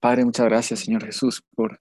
Padre, 0.00 0.24
muchas 0.24 0.46
gracias, 0.46 0.80
Señor 0.80 1.04
Jesús, 1.04 1.42
por 1.56 1.80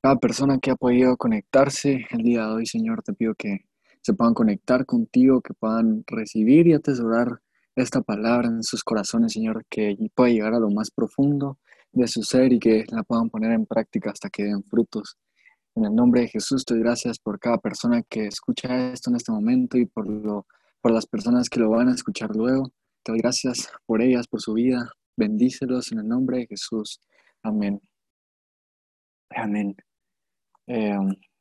cada 0.00 0.16
persona 0.16 0.58
que 0.60 0.70
ha 0.70 0.76
podido 0.76 1.16
conectarse 1.16 2.06
el 2.10 2.22
día 2.22 2.46
de 2.46 2.54
hoy, 2.54 2.66
Señor. 2.66 3.02
Te 3.02 3.12
pido 3.12 3.34
que 3.34 3.66
se 4.02 4.14
puedan 4.14 4.34
conectar 4.34 4.86
contigo, 4.86 5.40
que 5.40 5.52
puedan 5.52 6.04
recibir 6.06 6.68
y 6.68 6.74
atesorar 6.74 7.40
esta 7.74 8.02
palabra 8.02 8.46
en 8.46 8.62
sus 8.62 8.84
corazones, 8.84 9.32
Señor, 9.32 9.64
que 9.68 9.96
pueda 10.14 10.30
llegar 10.30 10.54
a 10.54 10.60
lo 10.60 10.70
más 10.70 10.92
profundo 10.92 11.58
de 11.90 12.06
su 12.06 12.22
ser 12.22 12.52
y 12.52 12.60
que 12.60 12.84
la 12.88 13.02
puedan 13.02 13.30
poner 13.30 13.50
en 13.50 13.66
práctica 13.66 14.10
hasta 14.12 14.30
que 14.30 14.44
den 14.44 14.62
frutos. 14.62 15.16
En 15.74 15.86
el 15.86 15.94
nombre 15.94 16.20
de 16.20 16.28
Jesús, 16.28 16.64
te 16.64 16.74
doy 16.74 16.84
gracias 16.84 17.18
por 17.18 17.40
cada 17.40 17.58
persona 17.58 18.02
que 18.08 18.28
escucha 18.28 18.92
esto 18.92 19.10
en 19.10 19.16
este 19.16 19.32
momento 19.32 19.76
y 19.76 19.86
por, 19.86 20.08
lo, 20.08 20.46
por 20.80 20.92
las 20.92 21.06
personas 21.06 21.48
que 21.48 21.58
lo 21.58 21.70
van 21.70 21.88
a 21.88 21.94
escuchar 21.94 22.30
luego. 22.30 22.70
Te 23.02 23.10
doy 23.10 23.18
gracias 23.18 23.68
por 23.86 24.02
ellas, 24.02 24.28
por 24.28 24.40
su 24.40 24.52
vida. 24.52 24.88
Bendícelos 25.16 25.90
en 25.90 25.98
el 25.98 26.06
nombre 26.06 26.38
de 26.38 26.46
Jesús. 26.46 27.00
Amén. 27.46 27.80
Amén. 29.30 29.76
Eh, 30.66 30.96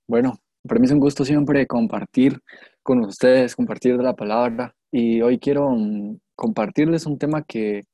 bueno, 0.07 0.35
para 0.67 0.79
mí 0.79 0.85
es 0.85 0.91
un 0.91 0.99
gusto 0.99 1.25
siempre 1.25 1.65
compartir 1.65 2.39
con 2.83 2.99
ustedes, 2.99 3.55
compartir 3.55 3.97
de 3.97 4.03
la 4.03 4.15
palabra. 4.15 4.75
Y 4.91 5.21
hoy 5.23 5.39
quiero 5.39 5.71
mm, 5.71 6.19
compartirles 6.35 7.07
un 7.07 7.17
tema 7.17 7.43
que, 7.43 7.85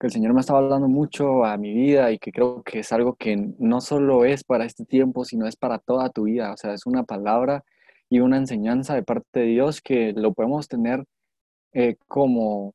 el 0.00 0.10
Señor 0.10 0.34
me 0.34 0.40
estaba 0.40 0.58
hablando 0.58 0.88
mucho 0.88 1.46
a 1.46 1.56
mi 1.56 1.72
vida 1.72 2.12
y 2.12 2.18
que 2.18 2.30
creo 2.32 2.62
que 2.62 2.80
es 2.80 2.92
algo 2.92 3.14
que 3.14 3.36
no 3.58 3.80
solo 3.80 4.26
es 4.26 4.44
para 4.44 4.66
este 4.66 4.84
tiempo, 4.84 5.24
sino 5.24 5.46
es 5.46 5.56
para 5.56 5.78
toda 5.78 6.10
tu 6.10 6.24
vida. 6.24 6.52
O 6.52 6.58
sea, 6.58 6.74
es 6.74 6.84
una 6.84 7.04
palabra 7.04 7.64
y 8.10 8.20
una 8.20 8.36
enseñanza 8.36 8.94
de 8.94 9.02
parte 9.02 9.40
de 9.40 9.46
Dios 9.46 9.80
que 9.80 10.12
lo 10.12 10.34
podemos 10.34 10.68
tener 10.68 11.04
eh, 11.72 11.96
como 12.08 12.74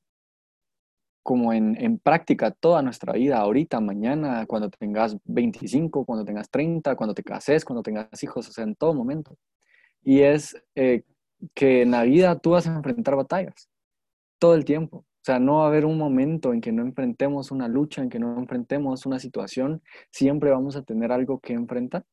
como 1.23 1.53
en, 1.53 1.99
práctica 1.99 2.51
toda 2.51 2.81
nuestra 2.81 3.13
vida, 3.13 3.37
ahorita, 3.37 3.79
mañana, 3.79 4.45
cuando 4.47 4.69
tengas 4.69 5.17
25, 5.25 6.05
cuando 6.05 6.25
tengas 6.25 6.49
30, 6.49 6.95
cuando 6.95 7.13
te 7.13 7.23
cases, 7.23 7.65
cuando 7.65 7.83
tengas 7.83 8.23
hijos, 8.23 8.47
o 8.49 8.51
sea, 8.51 8.63
en 8.63 8.75
todo 8.75 8.93
momento. 8.93 9.37
Y 10.03 10.21
es 10.21 10.55
eh, 10.75 11.03
que 11.53 11.83
en 11.83 11.91
la 11.91 12.03
vida 12.03 12.37
tú 12.39 12.51
vas 12.51 12.67
a 12.67 12.75
enfrentar 12.75 13.15
batallas, 13.15 13.69
todo 14.39 14.55
el 14.55 14.65
tiempo. 14.65 14.97
O 14.99 15.23
sea, 15.23 15.39
no 15.39 15.57
va 15.57 15.65
a 15.65 15.67
haber 15.67 15.85
un 15.85 15.97
momento 15.97 16.53
en 16.53 16.61
que 16.61 16.71
no 16.71 16.81
enfrentemos 16.81 17.51
una 17.51 17.67
lucha, 17.67 18.01
en 18.01 18.09
que 18.09 18.19
no 18.19 18.37
enfrentemos 18.39 19.05
una 19.05 19.19
situación, 19.19 19.83
siempre 20.11 20.49
vamos 20.49 20.75
a 20.75 20.83
tener 20.83 21.11
algo 21.11 21.39
que 21.39 21.53
enfrentar. 21.53 22.05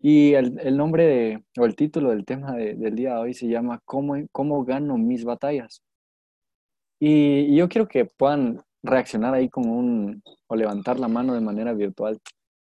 Y 0.00 0.34
el, 0.34 0.76
nombre 0.76 1.06
de, 1.06 1.44
o 1.58 1.64
el 1.64 1.74
título 1.76 2.10
del 2.10 2.24
tema 2.24 2.52
del 2.54 2.94
día 2.94 3.14
de 3.14 3.20
hoy 3.20 3.34
se 3.34 3.48
llama 3.48 3.80
¿Cómo, 3.84 4.14
¿Cómo 4.32 4.64
gano 4.64 4.98
mis 4.98 5.24
batallas? 5.24 5.82
Y, 6.98 7.54
yo 7.56 7.68
quiero 7.68 7.88
que 7.88 8.04
puedan 8.04 8.62
reaccionar 8.82 9.34
ahí 9.34 9.48
con 9.48 9.68
un, 9.68 10.22
o 10.46 10.56
levantar 10.56 10.98
la 10.98 11.08
mano 11.08 11.34
de 11.34 11.40
manera 11.40 11.72
virtual. 11.72 12.18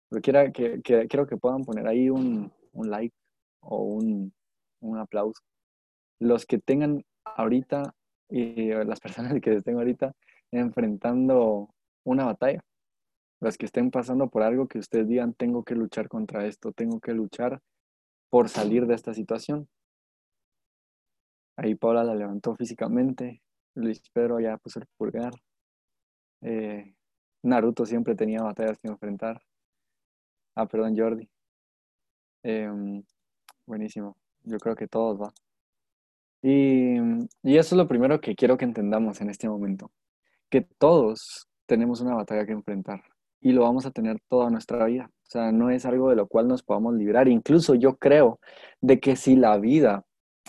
Pero 0.09 0.22
quiero 0.22 0.53
que, 0.53 0.81
quiero 1.08 1.28
que 1.28 1.38
puedan 1.38 1.64
poner 1.64 1.88
ahí 1.88 2.09
un, 2.09 2.52
un 2.73 2.89
like 2.89 3.16
o 3.61 3.83
un, 3.83 4.33
un, 4.81 4.97
aplauso. 4.97 5.41
Los 6.19 6.45
que 6.45 6.59
tengan 6.59 7.03
ahorita, 7.23 7.94
y 8.30 8.69
las 8.72 9.00
personas 9.00 9.33
que 9.41 9.56
estén 9.56 9.78
ahorita 9.78 10.13
enfrentando 10.52 11.69
una 12.03 12.25
batalla. 12.25 12.61
Los 13.41 13.58
que 13.58 13.66
estén 13.66 13.91
pasando 13.91 14.30
por 14.30 14.44
algo 14.44 14.67
que 14.67 14.80
ustedes 14.80 15.08
digan, 15.08 15.33
tengo 15.33 15.63
que 15.63 15.75
luchar 15.75 16.08
contra 16.08 16.45
esto, 16.45 16.72
tengo 16.72 17.00
que 17.00 17.13
luchar 17.13 17.59
por 18.30 18.50
salir 18.50 18.88
de 18.88 18.95
esta 18.95 19.13
situación. 19.13 19.67
Ahí 21.58 21.75
Paula 21.75 22.03
la 22.03 22.16
levantó 22.16 22.56
físicamente, 22.56 23.41
Luis 23.76 24.02
Pedro 24.12 24.40
ya 24.40 24.58
puso 24.58 24.80
el 24.80 24.88
pulgar. 24.98 25.34
Eh, 26.42 26.95
Naruto 27.44 27.86
siempre 27.86 28.16
tenía 28.16 28.42
batallas 28.42 28.80
que 28.80 28.88
enfrentar. 28.88 29.42
Ah, 30.56 30.66
perdón, 30.68 30.98
Jordi. 30.98 31.30
Em, 32.44 33.03
buenísimo. 33.66 34.18
Yo 34.44 34.58
creo 34.58 34.76
que 34.76 34.88
todos 34.88 35.22
va. 35.22 35.34
Y, 36.42 36.98
y 37.44 37.58
eso 37.58 37.75
es 37.75 37.78
lo 37.78 37.88
primero 37.88 38.22
que 38.22 38.36
quiero 38.36 38.58
que 38.58 38.66
entendamos 38.66 39.22
en 39.22 39.30
este 39.30 39.50
momento. 39.50 39.92
Que 40.50 40.62
todos 40.62 41.47
tenemos 41.66 42.02
una 42.02 42.16
batalla 42.16 42.46
que 42.46 42.53
enfrentar 42.53 43.03
y 43.42 43.52
lo 43.52 43.62
vamos 43.62 43.86
a 43.86 43.92
tener 43.92 44.19
toda 44.28 44.50
nuestra 44.50 44.86
vida. 44.86 45.12
O 45.24 45.30
sea, 45.30 45.52
no 45.52 45.69
es 45.69 45.86
algo 45.86 46.09
de 46.09 46.16
lo 46.16 46.28
cual 46.28 46.47
nos 46.47 46.63
podamos 46.63 46.96
librar. 46.96 47.28
Incluso 47.28 47.75
yo 47.75 47.97
creo 47.97 48.40
de 48.81 49.00
que 49.00 49.16
si 49.16 49.36
la 49.36 49.57
vida 49.57 50.03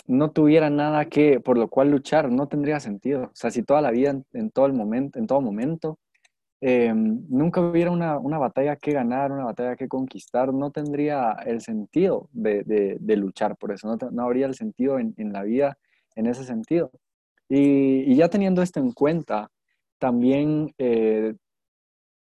no 0.05 0.31
tuviera 0.31 0.69
nada 0.69 1.05
que 1.05 1.39
por 1.39 1.57
lo 1.57 1.67
cual 1.69 1.91
luchar, 1.91 2.31
no 2.31 2.47
tendría 2.47 2.79
sentido. 2.79 3.23
O 3.23 3.31
sea, 3.35 3.51
si 3.51 3.63
toda 3.63 3.81
la 3.81 3.91
vida, 3.91 4.21
en, 4.33 4.51
todo 4.51 4.65
el 4.67 4.73
momento, 4.73 5.19
en 5.19 5.27
todo 5.27 5.41
momento, 5.41 5.99
eh, 6.61 6.93
nunca 6.93 7.61
hubiera 7.61 7.91
una, 7.91 8.37
batalla 8.37 8.75
que 8.75 8.91
ganar, 8.91 9.31
una 9.31 9.45
batalla 9.45 9.75
que 9.75 9.87
conquistar, 9.87 10.53
no 10.53 10.71
tendría 10.71 11.31
el 11.45 11.61
sentido 11.61 12.29
de, 12.31 12.97
luchar 13.17 13.57
por 13.57 13.71
eso, 13.71 13.95
no, 14.11 14.23
habría 14.23 14.47
el 14.47 14.55
sentido 14.55 14.97
en, 14.99 15.13
la 15.33 15.43
vida 15.43 15.77
en 16.15 16.27
ese 16.27 16.43
sentido. 16.43 16.91
Y, 17.49 18.15
ya 18.15 18.29
teniendo 18.29 18.61
esto 18.61 18.79
en 18.79 18.91
cuenta, 18.91 19.51
también 19.99 20.73
eh, 20.77 21.35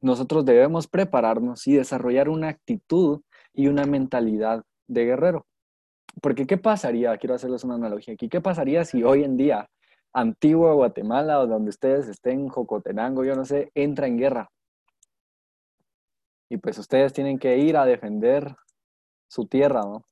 nosotros 0.01 0.45
debemos 0.45 0.87
prepararnos 0.87 1.67
y 1.67 1.73
desarrollar 1.73 2.29
una 2.29 2.49
actitud 2.49 3.21
y 3.53 3.67
una 3.67 3.85
mentalidad 3.85 4.63
de 4.87 5.05
guerrero. 5.05 5.45
Porque 6.21 6.45
¿qué 6.45 6.57
pasaría? 6.57 7.17
Quiero 7.17 7.35
hacerles 7.35 7.63
una 7.63 7.75
analogía 7.75 8.13
aquí. 8.13 8.29
¿Qué 8.29 8.41
pasaría 8.41 8.85
si 8.85 9.03
hoy 9.03 9.23
en 9.23 9.37
día 9.37 9.69
Antigua 10.13 10.73
Guatemala 10.73 11.39
o 11.39 11.47
donde 11.47 11.69
ustedes 11.69 12.07
estén, 12.07 12.47
Jocotenango, 12.47 13.23
yo 13.23 13.35
no 13.35 13.45
sé, 13.45 13.71
entra 13.75 14.07
en 14.07 14.17
guerra? 14.17 14.51
Y 16.49 16.57
pues 16.57 16.77
ustedes 16.77 17.13
tienen 17.13 17.39
que 17.39 17.57
ir 17.57 17.77
a 17.77 17.85
defender 17.85 18.55
su 19.27 19.47
tierra, 19.47 19.81
¿no? 19.81 20.05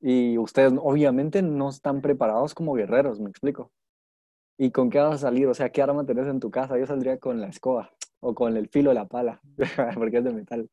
Y 0.00 0.38
ustedes 0.38 0.72
obviamente 0.80 1.42
no 1.42 1.68
están 1.68 2.00
preparados 2.00 2.54
como 2.54 2.74
guerreros, 2.74 3.20
me 3.20 3.30
explico. 3.30 3.70
¿Y 4.56 4.70
con 4.70 4.90
qué 4.90 4.98
vas 4.98 5.16
a 5.16 5.18
salir? 5.18 5.46
O 5.46 5.54
sea, 5.54 5.70
¿qué 5.70 5.82
arma 5.82 6.06
tenés 6.06 6.26
en 6.26 6.40
tu 6.40 6.50
casa? 6.50 6.78
Yo 6.78 6.86
saldría 6.86 7.18
con 7.18 7.40
la 7.40 7.48
escoba 7.48 7.92
o 8.20 8.34
con 8.34 8.56
el 8.56 8.68
filo 8.68 8.90
de 8.90 8.94
la 8.94 9.06
pala, 9.06 9.40
porque 9.94 10.18
es 10.18 10.24
de 10.24 10.32
metal. 10.32 10.70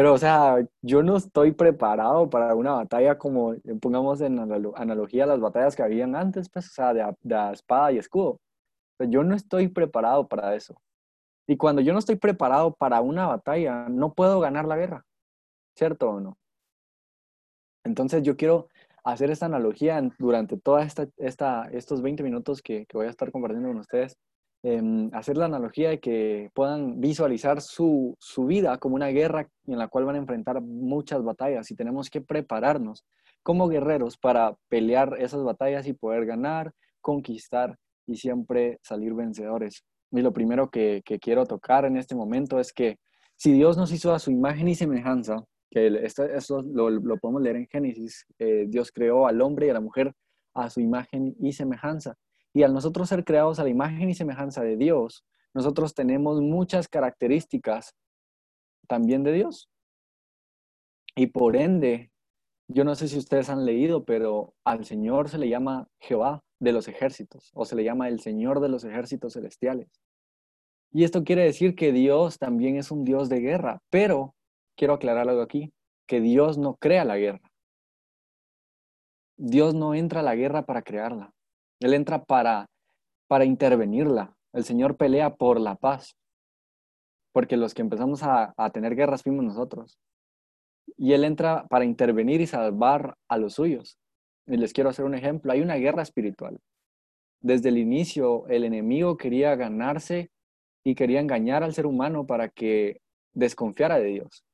Pero, 0.00 0.14
o 0.14 0.18
sea, 0.18 0.56
yo 0.80 1.02
no 1.02 1.18
estoy 1.18 1.52
preparado 1.52 2.30
para 2.30 2.54
una 2.54 2.72
batalla 2.72 3.18
como, 3.18 3.54
pongamos 3.82 4.22
en 4.22 4.38
analogía 4.38 5.26
las 5.26 5.40
batallas 5.40 5.76
que 5.76 5.82
habían 5.82 6.16
antes, 6.16 6.48
pues, 6.48 6.68
o 6.68 6.72
sea, 6.72 6.94
de, 6.94 7.04
espada 7.52 7.92
y 7.92 7.98
escudo. 7.98 8.40
yo 8.98 9.22
no 9.24 9.34
estoy 9.34 9.68
preparado 9.68 10.26
para 10.26 10.54
eso. 10.54 10.80
Y 11.46 11.58
cuando 11.58 11.82
yo 11.82 11.92
no 11.92 11.98
estoy 11.98 12.16
preparado 12.16 12.74
para 12.74 13.02
una 13.02 13.26
batalla, 13.26 13.90
no 13.90 14.14
puedo 14.14 14.40
ganar 14.40 14.64
la 14.64 14.78
guerra, 14.78 15.04
¿cierto 15.76 16.08
o 16.08 16.20
no? 16.20 16.38
Entonces 17.84 18.22
yo 18.22 18.38
quiero 18.38 18.68
hacer 19.04 19.30
esta 19.30 19.46
analogía 19.46 20.00
durante 20.18 20.56
todos 20.56 20.82
esta, 20.82 21.08
esta, 21.18 21.68
estos 21.72 22.00
20 22.00 22.22
minutos 22.22 22.62
que, 22.62 22.86
que 22.86 22.96
voy 22.96 23.06
a 23.06 23.10
estar 23.10 23.30
compartiendo 23.30 23.68
con 23.68 23.76
ustedes 23.80 24.16
Em, 24.62 25.08
hacer 25.14 25.38
la 25.38 25.46
analogía 25.46 25.88
de 25.88 26.00
que 26.00 26.50
puedan 26.52 27.00
visualizar 27.00 27.62
su, 27.62 28.14
su, 28.18 28.44
vida 28.44 28.76
como 28.76 28.94
una 28.94 29.06
guerra 29.06 29.48
en 29.66 29.78
la 29.78 29.88
cual 29.88 30.04
van 30.04 30.16
a 30.16 30.18
enfrentar 30.18 30.60
muchas 30.60 31.24
batallas 31.24 31.70
y 31.70 31.76
tenemos 31.76 32.10
que 32.10 32.20
prepararnos 32.20 33.02
como 33.42 33.68
guerreros 33.68 34.18
para 34.18 34.54
pelear 34.68 35.16
esas 35.18 35.42
batallas 35.44 35.86
y 35.86 35.94
poder 35.94 36.26
ganar, 36.26 36.72
conquistar 37.00 37.78
y 38.06 38.16
siempre 38.16 38.78
salir 38.82 39.14
vencedores. 39.14 39.82
Y 40.10 40.20
lo 40.20 40.32
primero 40.34 40.68
que, 40.68 41.02
quiero 41.22 41.46
tocar 41.46 41.86
en 41.86 41.96
este 41.96 42.14
momento 42.14 42.60
es 42.60 42.74
que 42.74 42.98
si 43.36 43.52
Dios 43.52 43.78
nos 43.78 43.90
hizo 43.92 44.12
a 44.12 44.18
su 44.18 44.30
imagen 44.30 44.68
y 44.68 44.74
semejanza, 44.74 45.42
que 45.70 45.86
esto, 46.04 46.24
esto 46.24 46.60
lo, 46.60 46.90
lo, 46.90 47.16
podemos 47.16 47.40
leer 47.40 47.56
en 47.56 47.66
Génesis, 47.66 48.26
eh, 48.38 48.66
Dios 48.68 48.92
creó 48.92 49.26
al 49.26 49.40
hombre 49.40 49.68
y 49.68 49.70
a 49.70 49.74
la 49.74 49.80
mujer 49.80 50.12
a 50.52 50.68
su 50.68 50.80
imagen 50.80 51.34
y 51.40 51.52
semejanza. 51.52 52.14
Y 52.52 52.62
al 52.62 52.74
nosotros 52.74 53.08
ser 53.08 53.24
creados 53.24 53.58
a 53.58 53.64
la 53.64 53.70
imagen 53.70 54.10
y 54.10 54.14
semejanza 54.14 54.62
de 54.62 54.76
Dios, 54.76 55.24
nosotros 55.54 55.94
tenemos 55.94 56.40
muchas 56.40 56.88
características 56.88 57.94
también 58.88 59.22
de 59.22 59.32
Dios. 59.32 59.68
Y 61.14 61.28
por 61.28 61.56
ende, 61.56 62.10
yo 62.68 62.84
no 62.84 62.94
sé 62.94 63.08
si 63.08 63.18
ustedes 63.18 63.50
han 63.50 63.64
leído, 63.64 64.04
pero 64.04 64.54
al 64.64 64.84
Señor 64.84 65.28
se 65.28 65.38
le 65.38 65.48
llama 65.48 65.88
Jehová 65.98 66.42
de 66.60 66.72
los 66.72 66.88
ejércitos, 66.88 67.50
o 67.54 67.64
se 67.64 67.74
le 67.74 67.84
llama 67.84 68.08
el 68.08 68.20
Señor 68.20 68.60
de 68.60 68.68
los 68.68 68.84
ejércitos 68.84 69.32
celestiales. 69.32 69.88
Y 70.92 71.04
esto 71.04 71.24
quiere 71.24 71.44
decir 71.44 71.74
que 71.74 71.92
Dios 71.92 72.38
también 72.38 72.76
es 72.76 72.90
un 72.90 73.04
Dios 73.04 73.28
de 73.28 73.40
guerra, 73.40 73.80
pero 73.90 74.34
quiero 74.76 74.94
aclarar 74.94 75.28
algo 75.28 75.42
aquí, 75.42 75.72
que 76.06 76.20
Dios 76.20 76.58
no 76.58 76.76
crea 76.76 77.04
la 77.04 77.16
guerra. 77.16 77.52
Dios 79.36 79.74
no 79.74 79.94
entra 79.94 80.20
a 80.20 80.24
la 80.24 80.34
guerra 80.34 80.66
para 80.66 80.82
crearla. 80.82 81.32
Él 81.80 81.94
entra 81.94 82.24
para, 82.24 82.66
para 83.26 83.44
intervenirla. 83.44 84.34
El 84.52 84.64
Señor 84.64 84.96
pelea 84.96 85.34
por 85.34 85.60
la 85.60 85.74
paz. 85.74 86.14
Porque 87.32 87.56
los 87.56 87.74
que 87.74 87.82
empezamos 87.82 88.22
a, 88.22 88.52
a 88.56 88.70
tener 88.70 88.94
guerras 88.94 89.22
fuimos 89.22 89.44
nosotros. 89.44 89.98
Y 90.96 91.12
Él 91.12 91.24
entra 91.24 91.66
para 91.68 91.84
intervenir 91.84 92.40
y 92.40 92.46
salvar 92.46 93.16
a 93.28 93.38
los 93.38 93.54
suyos. 93.54 93.98
Y 94.46 94.56
les 94.56 94.72
quiero 94.72 94.90
hacer 94.90 95.04
un 95.04 95.14
ejemplo. 95.14 95.52
Hay 95.52 95.60
una 95.60 95.76
guerra 95.76 96.02
espiritual. 96.02 96.58
Desde 97.40 97.70
el 97.70 97.78
inicio, 97.78 98.46
el 98.48 98.64
enemigo 98.64 99.16
quería 99.16 99.54
ganarse 99.56 100.30
y 100.84 100.94
quería 100.94 101.20
engañar 101.20 101.62
al 101.62 101.74
ser 101.74 101.86
humano 101.86 102.26
para 102.26 102.48
que 102.48 103.00
desconfiara 103.32 103.98
de 103.98 104.06
Dios. 104.06 104.44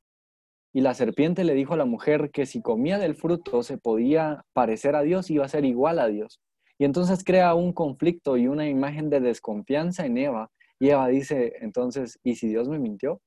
y 0.73 0.83
la 0.83 0.93
serpiente 0.93 1.43
le 1.45 1.55
dijo 1.55 1.73
a 1.73 1.79
la 1.79 1.87
mujer 1.87 2.31
que 2.31 2.45
si 2.45 2.61
comía 2.61 2.99
del 2.99 3.15
fruto 3.15 3.63
se 3.63 3.79
podía 3.79 4.45
parecer 4.53 4.95
a 4.95 5.01
Dios 5.01 5.31
y 5.31 5.35
iba 5.35 5.45
a 5.47 5.49
ser 5.49 5.65
igual 5.65 5.99
a 5.99 6.07
Dios. 6.07 6.39
Y 6.79 6.85
entonces 6.85 7.25
crea 7.25 7.55
un 7.55 7.73
conflicto 7.73 8.37
y 8.37 8.49
una 8.49 8.69
imagen 8.69 9.11
de 9.11 9.21
desconfianza 9.21 10.05
en 10.07 10.19
Eva. 10.19 10.51
Y 10.79 10.91
Eva 10.91 11.09
dice, 11.09 11.55
entonces, 11.61 12.19
¿y 12.23 12.37
si 12.37 12.49
Dios 12.49 12.69
me 12.69 12.79
mintió? 12.79 13.21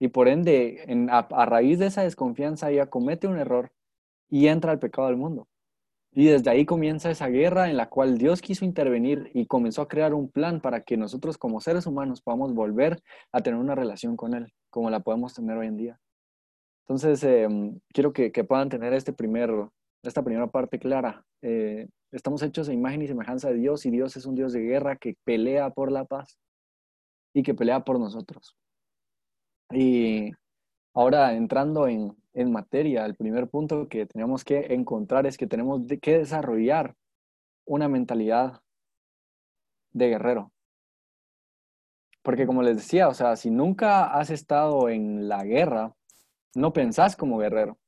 Y 0.00 0.08
por 0.08 0.28
ende, 0.28 1.08
a, 1.10 1.46
raíz 1.46 1.78
de 1.78 1.86
esa 1.86 2.02
desconfianza, 2.02 2.70
ella 2.70 2.86
comete 2.86 3.26
un 3.26 3.38
error 3.38 3.72
y 4.28 4.46
entra 4.46 4.72
al 4.72 4.78
pecado 4.78 5.08
del 5.08 5.16
mundo. 5.16 5.48
Y 6.12 6.26
desde 6.26 6.50
ahí 6.50 6.64
comienza 6.64 7.10
esa 7.10 7.28
guerra 7.28 7.68
en 7.68 7.76
la 7.76 7.88
cual 7.88 8.18
Dios 8.18 8.40
quiso 8.40 8.64
intervenir 8.64 9.30
y 9.34 9.46
comenzó 9.46 9.82
a 9.82 9.88
crear 9.88 10.14
un 10.14 10.30
plan 10.30 10.60
para 10.60 10.82
que 10.82 10.96
nosotros 10.96 11.36
como 11.36 11.60
seres 11.60 11.86
humanos 11.86 12.22
podamos 12.22 12.54
volver 12.54 13.02
a 13.32 13.40
tener 13.40 13.58
una 13.60 13.74
relación 13.74 14.16
con 14.16 14.34
Él, 14.34 14.52
como 14.70 14.90
la 14.90 15.00
podemos 15.00 15.34
tener 15.34 15.56
hoy 15.56 15.66
en 15.66 15.76
día. 15.76 16.00
Entonces, 16.86 17.22
em, 17.24 17.78
quiero 17.92 18.12
que, 18.12 18.30
puedan 18.44 18.70
tener 18.70 18.94
este 18.94 19.12
primer, 19.12 19.50
esta 20.02 20.22
primera 20.22 20.46
parte 20.46 20.78
clara. 20.78 21.24
Eh, 21.42 21.88
estamos 22.12 22.42
hechos 22.42 22.68
a 22.68 22.72
imagen 22.72 23.02
y 23.02 23.06
semejanza 23.06 23.48
de 23.48 23.56
Dios 23.56 23.84
y 23.86 23.90
Dios 23.90 24.16
es 24.16 24.26
un 24.26 24.34
Dios 24.34 24.52
de 24.52 24.60
guerra 24.60 24.96
que 24.96 25.16
pelea 25.24 25.70
por 25.70 25.92
la 25.92 26.04
paz 26.04 26.38
y 27.34 27.42
que 27.42 27.54
pelea 27.54 27.80
por 27.80 27.98
nosotros. 27.98 28.56
Y 29.70 30.32
ahora 30.94 31.34
entrando 31.34 31.86
en, 31.88 32.16
en 32.32 32.52
materia, 32.52 33.04
el 33.04 33.16
primer 33.16 33.48
punto 33.48 33.88
que 33.88 34.06
tenemos 34.06 34.44
que 34.44 34.72
encontrar 34.72 35.26
es 35.26 35.36
que 35.36 35.46
tenemos 35.46 35.82
que 36.00 36.18
desarrollar 36.18 36.94
una 37.66 37.88
mentalidad 37.88 38.60
de 39.92 40.08
guerrero. 40.08 40.52
Porque 42.22 42.46
como 42.46 42.62
les 42.62 42.76
decía, 42.76 43.08
o 43.08 43.14
sea, 43.14 43.36
si 43.36 43.50
nunca 43.50 44.06
has 44.06 44.30
estado 44.30 44.88
en 44.88 45.28
la 45.28 45.44
guerra, 45.44 45.94
no 46.54 46.72
pensás 46.72 47.16
como 47.16 47.38
guerrero. 47.38 47.78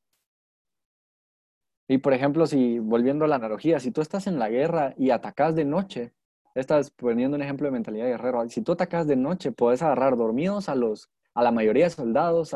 Y 1.90 1.98
por 1.98 2.12
ejemplo, 2.12 2.46
si 2.46 2.78
volviendo 2.78 3.24
a 3.24 3.28
la 3.28 3.34
analogía, 3.34 3.80
si 3.80 3.90
tú 3.90 4.00
estás 4.00 4.28
en 4.28 4.38
la 4.38 4.48
guerra 4.48 4.94
y 4.96 5.10
atacas 5.10 5.56
de 5.56 5.64
noche, 5.64 6.12
estás 6.54 6.92
poniendo 6.92 7.36
un 7.36 7.42
ejemplo 7.42 7.66
de 7.66 7.72
mentalidad 7.72 8.04
de 8.04 8.12
guerrero. 8.12 8.48
Si 8.48 8.62
tú 8.62 8.72
atacas 8.72 9.08
de 9.08 9.16
noche, 9.16 9.50
puedes 9.50 9.82
agarrar 9.82 10.16
dormidos 10.16 10.68
a 10.68 10.76
los 10.76 11.10
a 11.34 11.42
la 11.42 11.50
mayoría 11.50 11.84
de 11.86 11.90
soldados 11.90 12.54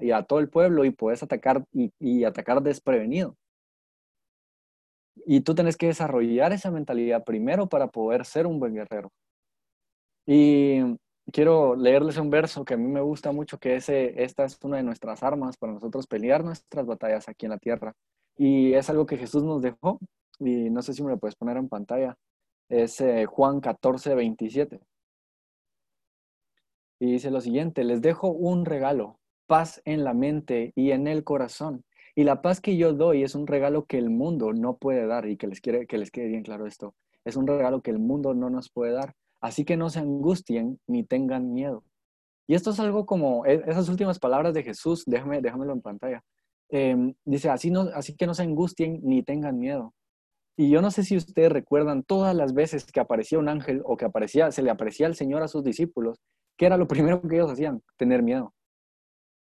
y 0.00 0.10
a 0.10 0.22
todo 0.24 0.38
el 0.38 0.50
pueblo 0.50 0.84
y 0.84 0.90
puedes 0.90 1.22
atacar 1.22 1.64
y, 1.72 2.24
atacar 2.24 2.62
desprevenido. 2.62 3.38
Y 5.24 5.40
tú 5.40 5.54
tienes 5.54 5.78
que 5.78 5.86
desarrollar 5.86 6.52
esa 6.52 6.70
mentalidad 6.70 7.24
primero 7.24 7.66
para 7.70 7.86
poder 7.86 8.26
ser 8.26 8.46
un 8.46 8.60
buen 8.60 8.74
guerrero. 8.74 9.10
Y 10.26 10.80
quiero 11.32 11.74
leerles 11.74 12.18
un 12.18 12.28
verso 12.28 12.66
que 12.66 12.74
a 12.74 12.76
mí 12.76 12.86
me 12.86 13.00
gusta 13.00 13.32
mucho, 13.32 13.56
que 13.58 13.76
ese, 13.76 14.22
esta 14.22 14.44
es 14.44 14.58
una 14.62 14.76
de 14.76 14.82
nuestras 14.82 15.22
armas 15.22 15.56
para 15.56 15.72
nosotros 15.72 16.06
pelear 16.06 16.44
nuestras 16.44 16.84
batallas 16.84 17.30
aquí 17.30 17.46
en 17.46 17.50
la 17.52 17.58
tierra. 17.58 17.94
Y 18.36 18.74
es 18.74 18.90
algo 18.90 19.06
que 19.06 19.16
Jesús 19.16 19.42
nos 19.42 19.62
dejó, 19.62 19.98
y 20.40 20.70
no 20.70 20.82
sé 20.82 20.92
si 20.92 21.02
me 21.02 21.10
lo 21.10 21.18
puedes 21.18 21.36
poner 21.36 21.56
en 21.56 21.68
pantalla, 21.68 22.16
es 22.68 23.00
eh, 23.00 23.26
Juan 23.26 23.60
14, 23.60 24.14
27. 24.14 24.80
Y 27.00 27.12
dice 27.12 27.30
lo 27.30 27.40
siguiente, 27.40 27.84
les 27.84 28.00
dejo 28.00 28.30
un 28.30 28.64
regalo, 28.64 29.18
paz 29.46 29.82
en 29.84 30.04
la 30.04 30.14
mente 30.14 30.72
y 30.74 30.92
en 30.92 31.06
el 31.06 31.24
corazón. 31.24 31.84
Y 32.16 32.24
la 32.24 32.42
paz 32.42 32.60
que 32.60 32.76
yo 32.76 32.92
doy 32.92 33.24
es 33.24 33.34
un 33.34 33.46
regalo 33.46 33.86
que 33.86 33.98
el 33.98 34.08
mundo 34.08 34.52
no 34.52 34.76
puede 34.76 35.06
dar 35.06 35.28
y 35.28 35.36
que 35.36 35.48
les, 35.48 35.60
quiere, 35.60 35.86
que 35.86 35.98
les 35.98 36.10
quede 36.10 36.28
bien 36.28 36.42
claro 36.42 36.66
esto. 36.66 36.94
Es 37.24 37.36
un 37.36 37.46
regalo 37.46 37.82
que 37.82 37.90
el 37.90 37.98
mundo 37.98 38.34
no 38.34 38.50
nos 38.50 38.70
puede 38.70 38.92
dar. 38.92 39.14
Así 39.40 39.64
que 39.64 39.76
no 39.76 39.90
se 39.90 39.98
angustien 39.98 40.80
ni 40.86 41.04
tengan 41.04 41.52
miedo. 41.52 41.84
Y 42.46 42.54
esto 42.54 42.70
es 42.70 42.80
algo 42.80 43.04
como 43.04 43.44
e, 43.46 43.62
esas 43.66 43.88
últimas 43.88 44.18
palabras 44.18 44.54
de 44.54 44.62
Jesús, 44.62 45.02
déjame, 45.06 45.40
déjamelo 45.40 45.72
en 45.72 45.80
pantalla. 45.82 46.22
Em, 46.70 47.14
dice, 47.24 47.50
así, 47.50 47.70
no, 47.70 47.82
así 47.94 48.16
que 48.16 48.26
no 48.26 48.34
se 48.34 48.42
angustien 48.42 49.00
ni 49.02 49.22
tengan 49.22 49.58
miedo. 49.58 49.94
Y 50.56 50.70
yo 50.70 50.82
no 50.82 50.90
sé 50.90 51.04
si 51.04 51.16
ustedes 51.16 51.50
recuerdan 51.50 52.04
todas 52.04 52.34
las 52.34 52.54
veces 52.54 52.84
que 52.84 53.00
aparecía 53.00 53.38
un 53.38 53.48
ángel 53.48 53.82
o 53.84 53.96
que 53.96 54.04
aparecía, 54.04 54.52
se 54.52 54.62
le 54.62 54.70
aparecía 54.70 55.06
el 55.06 55.16
Señor 55.16 55.42
a 55.42 55.48
sus 55.48 55.64
discípulos 55.64 56.18
¿qué 56.56 56.66
era 56.66 56.76
lo 56.76 56.88
primero 56.88 57.20
que 57.22 57.36
ellos 57.36 57.50
hacían? 57.50 57.82
Tener 57.96 58.22
miedo. 58.22 58.54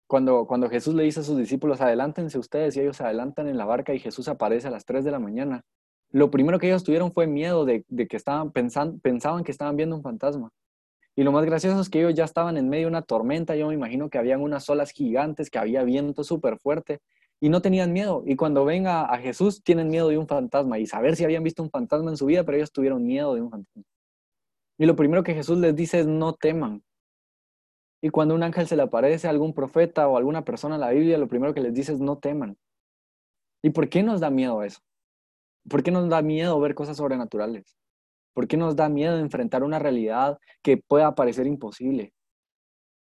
Cuando, 0.06 0.46
cuando 0.46 0.68
Jesús 0.68 0.94
le 0.94 1.02
dice 1.02 1.20
a 1.20 1.22
sus 1.22 1.38
discípulos, 1.38 1.80
adelántense 1.80 2.38
ustedes, 2.38 2.76
y 2.76 2.80
ellos 2.80 2.98
se 2.98 3.04
adelantan 3.04 3.48
en 3.48 3.56
la 3.56 3.64
barca 3.64 3.94
y 3.94 3.98
Jesús 3.98 4.28
aparece 4.28 4.68
a 4.68 4.70
las 4.70 4.84
3 4.84 5.02
de 5.04 5.10
la 5.10 5.18
mañana, 5.18 5.62
lo 6.10 6.30
primero 6.30 6.58
que 6.58 6.68
ellos 6.68 6.84
tuvieron 6.84 7.10
fue 7.10 7.26
miedo 7.26 7.64
de, 7.64 7.84
que 7.84 8.16
estaban 8.16 8.52
pensando, 8.52 8.98
pensaban 8.98 9.42
que 9.42 9.50
estaban 9.50 9.76
viendo 9.76 9.96
un 9.96 10.02
fantasma. 10.02 10.50
Y 11.16 11.22
lo 11.22 11.32
más 11.32 11.44
gracioso 11.44 11.80
es 11.80 11.88
que 11.88 12.00
ellos 12.00 12.14
ya 12.14 12.24
estaban 12.24 12.56
en 12.56 12.68
medio 12.68 12.86
de 12.86 12.90
una 12.90 13.02
tormenta, 13.02 13.54
yo 13.56 13.68
me 13.68 13.74
imagino 13.74 14.10
que 14.10 14.18
habían 14.18 14.40
unas 14.40 14.68
olas 14.68 14.90
gigantes, 14.90 15.50
que 15.50 15.58
había 15.58 15.84
viento 15.84 16.24
súper 16.24 16.58
fuerte, 16.58 17.00
y 17.40 17.48
no 17.48 17.62
tenían 17.62 17.92
miedo. 17.92 18.22
Y 18.26 18.36
cuando 18.36 18.64
ven 18.64 18.86
a, 18.86 19.06
Jesús, 19.18 19.62
tienen 19.62 19.88
miedo 19.88 20.08
de 20.08 20.18
un 20.18 20.26
fantasma, 20.26 20.78
y 20.78 20.86
saber 20.86 21.16
si 21.16 21.24
habían 21.24 21.44
visto 21.44 21.62
un 21.62 21.70
fantasma 21.70 22.10
en 22.10 22.16
su 22.16 22.26
vida, 22.26 22.44
pero 22.44 22.56
ellos 22.56 22.72
tuvieron 22.72 23.06
miedo 23.06 23.34
de 23.34 23.42
un 23.42 23.50
fantasma. 23.50 23.84
Y 24.78 24.86
lo 24.86 24.96
primero 24.96 25.22
que 25.22 25.34
Jesús 25.34 25.58
les 25.58 25.76
dice 25.76 26.00
es, 26.00 26.06
no 26.06 26.34
teman, 26.34 26.82
y 28.04 28.10
cuando 28.10 28.34
un 28.34 28.42
ángel 28.42 28.66
se 28.66 28.76
le 28.76 28.82
aparece 28.82 29.26
a 29.26 29.30
algún 29.30 29.54
profeta 29.54 30.06
o 30.08 30.18
alguna 30.18 30.44
persona 30.44 30.74
en 30.74 30.82
la 30.82 30.90
Biblia, 30.90 31.16
lo 31.16 31.26
primero 31.26 31.54
que 31.54 31.62
les 31.62 31.72
dice 31.72 31.94
es 31.94 32.00
no 32.00 32.18
teman. 32.18 32.58
¿Y 33.62 33.70
por 33.70 33.88
qué 33.88 34.02
nos 34.02 34.20
da 34.20 34.28
miedo 34.28 34.62
eso? 34.62 34.80
¿Por 35.66 35.82
qué 35.82 35.90
nos 35.90 36.10
da 36.10 36.20
miedo 36.20 36.60
ver 36.60 36.74
cosas 36.74 36.98
sobrenaturales? 36.98 37.78
¿Por 38.34 38.48
qué 38.48 38.56
nos 38.56 38.76
da 38.76 38.88
miedo 38.88 39.18
enfrentar 39.18 39.62
una 39.62 39.78
realidad 39.78 40.38
que 40.62 40.76
pueda 40.76 41.14
parecer 41.14 41.46
imposible? 41.46 42.12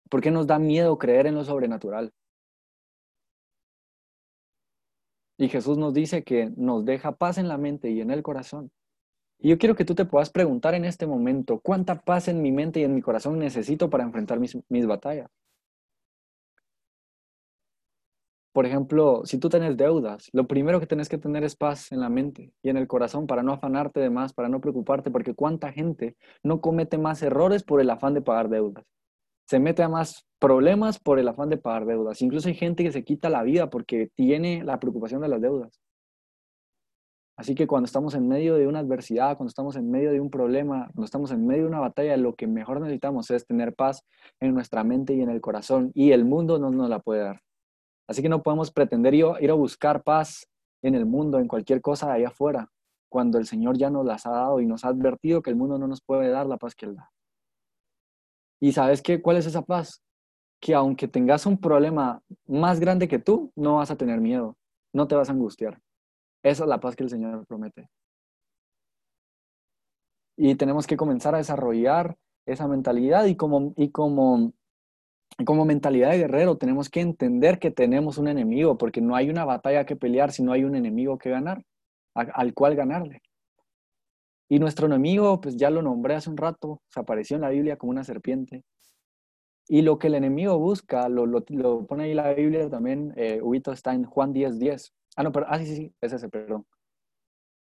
¿Por 0.09 0.21
qué 0.21 0.31
nos 0.31 0.47
da 0.47 0.59
miedo 0.59 0.97
creer 0.97 1.27
en 1.27 1.35
lo 1.35 1.45
sobrenatural? 1.45 2.11
Y 5.37 5.49
Jesús 5.49 5.77
nos 5.77 5.93
dice 5.93 6.23
que 6.23 6.51
nos 6.55 6.85
deja 6.85 7.13
paz 7.13 7.37
en 7.37 7.47
la 7.47 7.57
mente 7.57 7.89
y 7.89 8.01
en 8.01 8.11
el 8.11 8.21
corazón. 8.21 8.71
Y 9.39 9.49
yo 9.49 9.57
quiero 9.57 9.75
que 9.75 9.85
tú 9.85 9.95
te 9.95 10.05
puedas 10.05 10.29
preguntar 10.29 10.75
en 10.75 10.85
este 10.85 11.07
momento, 11.07 11.59
¿cuánta 11.59 11.99
paz 12.01 12.27
en 12.27 12.43
mi 12.43 12.51
mente 12.51 12.79
y 12.79 12.83
en 12.83 12.93
mi 12.93 13.01
corazón 13.01 13.39
necesito 13.39 13.89
para 13.89 14.03
enfrentar 14.03 14.39
mis, 14.39 14.85
batallas? 14.85 15.31
Por 18.53 18.65
ejemplo, 18.65 19.21
si 19.23 19.37
tú 19.37 19.47
tienes 19.47 19.77
deudas, 19.77 20.29
lo 20.33 20.45
primero 20.45 20.81
que 20.81 20.87
tienes 20.87 21.07
que 21.07 21.17
tener 21.17 21.43
es 21.45 21.55
paz 21.55 21.91
en 21.93 22.01
la 22.01 22.09
mente 22.09 22.51
y 22.61 22.69
en 22.69 22.75
el 22.75 22.87
corazón 22.87 23.25
para 23.25 23.43
no 23.43 23.53
afanarte 23.53 24.01
de 24.01 24.09
más, 24.09 24.33
para 24.33 24.49
no 24.49 24.59
preocuparte, 24.59 25.09
porque 25.09 25.33
cuánta 25.33 25.71
gente 25.71 26.17
no 26.43 26.59
comete 26.59 26.97
más 26.97 27.21
errores 27.21 27.63
por 27.63 27.79
el 27.79 27.89
afán 27.89 28.13
de 28.13 28.21
pagar 28.21 28.49
deudas. 28.49 28.85
Se 29.47 29.59
mete 29.59 29.83
a 29.83 29.89
más 29.89 30.25
problemas 30.37 30.99
por 30.99 31.17
el 31.17 31.29
afán 31.29 31.49
de 31.49 31.57
pagar 31.57 31.85
deudas. 31.85 32.21
Incluso 32.21 32.49
hay 32.49 32.55
gente 32.55 32.83
que 32.83 32.91
se 32.91 33.05
quita 33.05 33.29
la 33.29 33.43
vida 33.43 33.69
porque 33.69 34.09
tiene 34.15 34.63
la 34.65 34.79
preocupación 34.79 35.21
de 35.21 35.29
las 35.29 35.41
deudas. 35.41 35.79
Así 37.37 37.55
que 37.55 37.67
cuando 37.67 37.85
estamos 37.85 38.13
en 38.15 38.27
medio 38.27 38.55
de 38.55 38.67
una 38.67 38.79
adversidad, 38.79 39.37
cuando 39.37 39.49
estamos 39.49 39.75
en 39.77 39.89
medio 39.89 40.11
de 40.11 40.19
un 40.19 40.29
problema, 40.29 40.87
cuando 40.93 41.05
estamos 41.05 41.31
en 41.31 41.47
medio 41.47 41.63
de 41.63 41.69
una 41.69 41.79
batalla, 41.79 42.17
lo 42.17 42.35
que 42.35 42.47
mejor 42.47 42.81
necesitamos 42.81 43.31
es 43.31 43.45
tener 43.45 43.73
paz 43.73 44.05
en 44.41 44.53
nuestra 44.53 44.83
mente 44.83 45.13
y 45.13 45.21
en 45.21 45.29
el 45.29 45.41
corazón 45.41 45.91
y 45.95 46.11
el 46.11 46.25
mundo 46.25 46.59
no 46.59 46.69
nos 46.69 46.89
la 46.89 46.99
puede 46.99 47.21
dar. 47.23 47.41
Así 48.07 48.21
que 48.21 48.29
no 48.29 48.41
podemos 48.41 48.71
pretender 48.71 49.13
ir, 49.13 49.25
a 49.25 49.53
buscar 49.53 50.03
paz 50.03 50.47
en 50.81 50.95
el 50.95 51.05
mundo, 51.05 51.39
en 51.39 51.47
cualquier 51.47 51.81
cosa 51.81 52.11
allá 52.11 52.29
afuera, 52.29 52.69
cuando 53.09 53.37
el 53.37 53.45
Señor 53.45 53.77
ya 53.77 53.89
nos 53.89 54.05
las 54.05 54.25
ha 54.25 54.31
dado 54.31 54.59
y 54.59 54.65
nos 54.65 54.83
ha 54.83 54.89
advertido 54.89 55.41
que 55.41 55.49
el 55.49 55.55
mundo 55.55 55.77
no 55.77 55.87
nos 55.87 56.01
puede 56.01 56.29
dar 56.29 56.47
la 56.47 56.57
paz 56.57 56.75
que 56.75 56.87
Él 56.87 56.95
da. 56.95 57.11
¿Y 58.59 58.73
sabes 58.73 59.01
qué? 59.01 59.21
¿Cuál 59.21 59.37
es 59.37 59.45
esa 59.45 59.61
paz? 59.61 60.03
Que 60.59 60.75
aunque 60.75 61.07
tengas 61.07 61.45
un 61.45 61.59
problema 61.59 62.21
más 62.47 62.79
grande 62.79 63.07
que 63.07 63.19
tú, 63.19 63.51
no 63.55 63.77
vas 63.77 63.91
a 63.91 63.95
tener 63.95 64.21
miedo, 64.21 64.55
no 64.93 65.07
te 65.07 65.15
vas 65.15 65.29
a 65.29 65.33
angustiar 65.33 65.81
esa 66.43 66.63
es 66.63 66.69
la 66.69 66.79
paz 66.79 66.95
que 66.95 67.03
el 67.03 67.09
Señor 67.09 67.45
promete. 67.45 67.89
Y 70.37 70.55
tenemos 70.55 70.87
que 70.87 70.97
comenzar 70.97 71.35
a 71.35 71.39
desarrollar 71.39 72.17
esa 72.47 72.67
mentalidad 72.67 73.25
y 73.25 73.35
como, 73.35 73.73
y 73.77 73.91
como, 73.91 74.53
como 75.45 75.65
mentalidad 75.65 76.11
de 76.11 76.19
guerrero 76.19 76.57
tenemos 76.57 76.89
que 76.89 77.01
entender 77.01 77.59
que 77.59 77.71
tenemos 77.71 78.17
un 78.17 78.27
enemigo, 78.27 78.77
porque 78.77 79.01
no 79.01 79.15
hay 79.15 79.29
una 79.29 79.45
batalla 79.45 79.85
que 79.85 79.95
pelear 79.95 80.31
si 80.31 80.43
no 80.43 80.51
hay 80.51 80.63
un 80.63 80.75
enemigo 80.75 81.17
que 81.17 81.29
ganar, 81.29 81.63
al 82.13 82.53
cual 82.53 82.75
ganarle. 82.75 83.21
Y 84.49 84.59
nuestro 84.59 84.87
enemigo, 84.87 85.39
pues 85.39 85.55
ya 85.55 85.69
lo 85.69 85.81
nombré 85.81 86.15
hace 86.15 86.29
un 86.29 86.37
rato, 86.37 86.81
se 86.89 86.99
apareció 86.99 87.35
en 87.35 87.41
la 87.41 87.49
Biblia 87.49 87.77
como 87.77 87.91
una 87.91 88.03
serpiente. 88.03 88.63
Y 89.67 89.81
lo 89.81 89.97
que 89.97 90.07
el 90.07 90.15
enemigo 90.15 90.59
busca, 90.59 91.07
lo, 91.07 91.25
lo, 91.25 91.87
pone 91.87 92.03
ahí 92.03 92.13
la 92.13 92.33
Biblia 92.33 92.69
también, 92.69 93.13
eh, 93.15 93.39
está 93.71 93.93
en 93.93 94.03
Juan 94.03 94.33
10, 94.33 94.59
10. 94.59 94.93
Ah, 95.15 95.23
no, 95.23 95.31
pero, 95.31 95.45
ah, 95.47 95.57
sí, 95.59 95.75
sí, 95.75 95.93
es 96.01 96.11
ese, 96.11 96.27
perdón. 96.27 96.65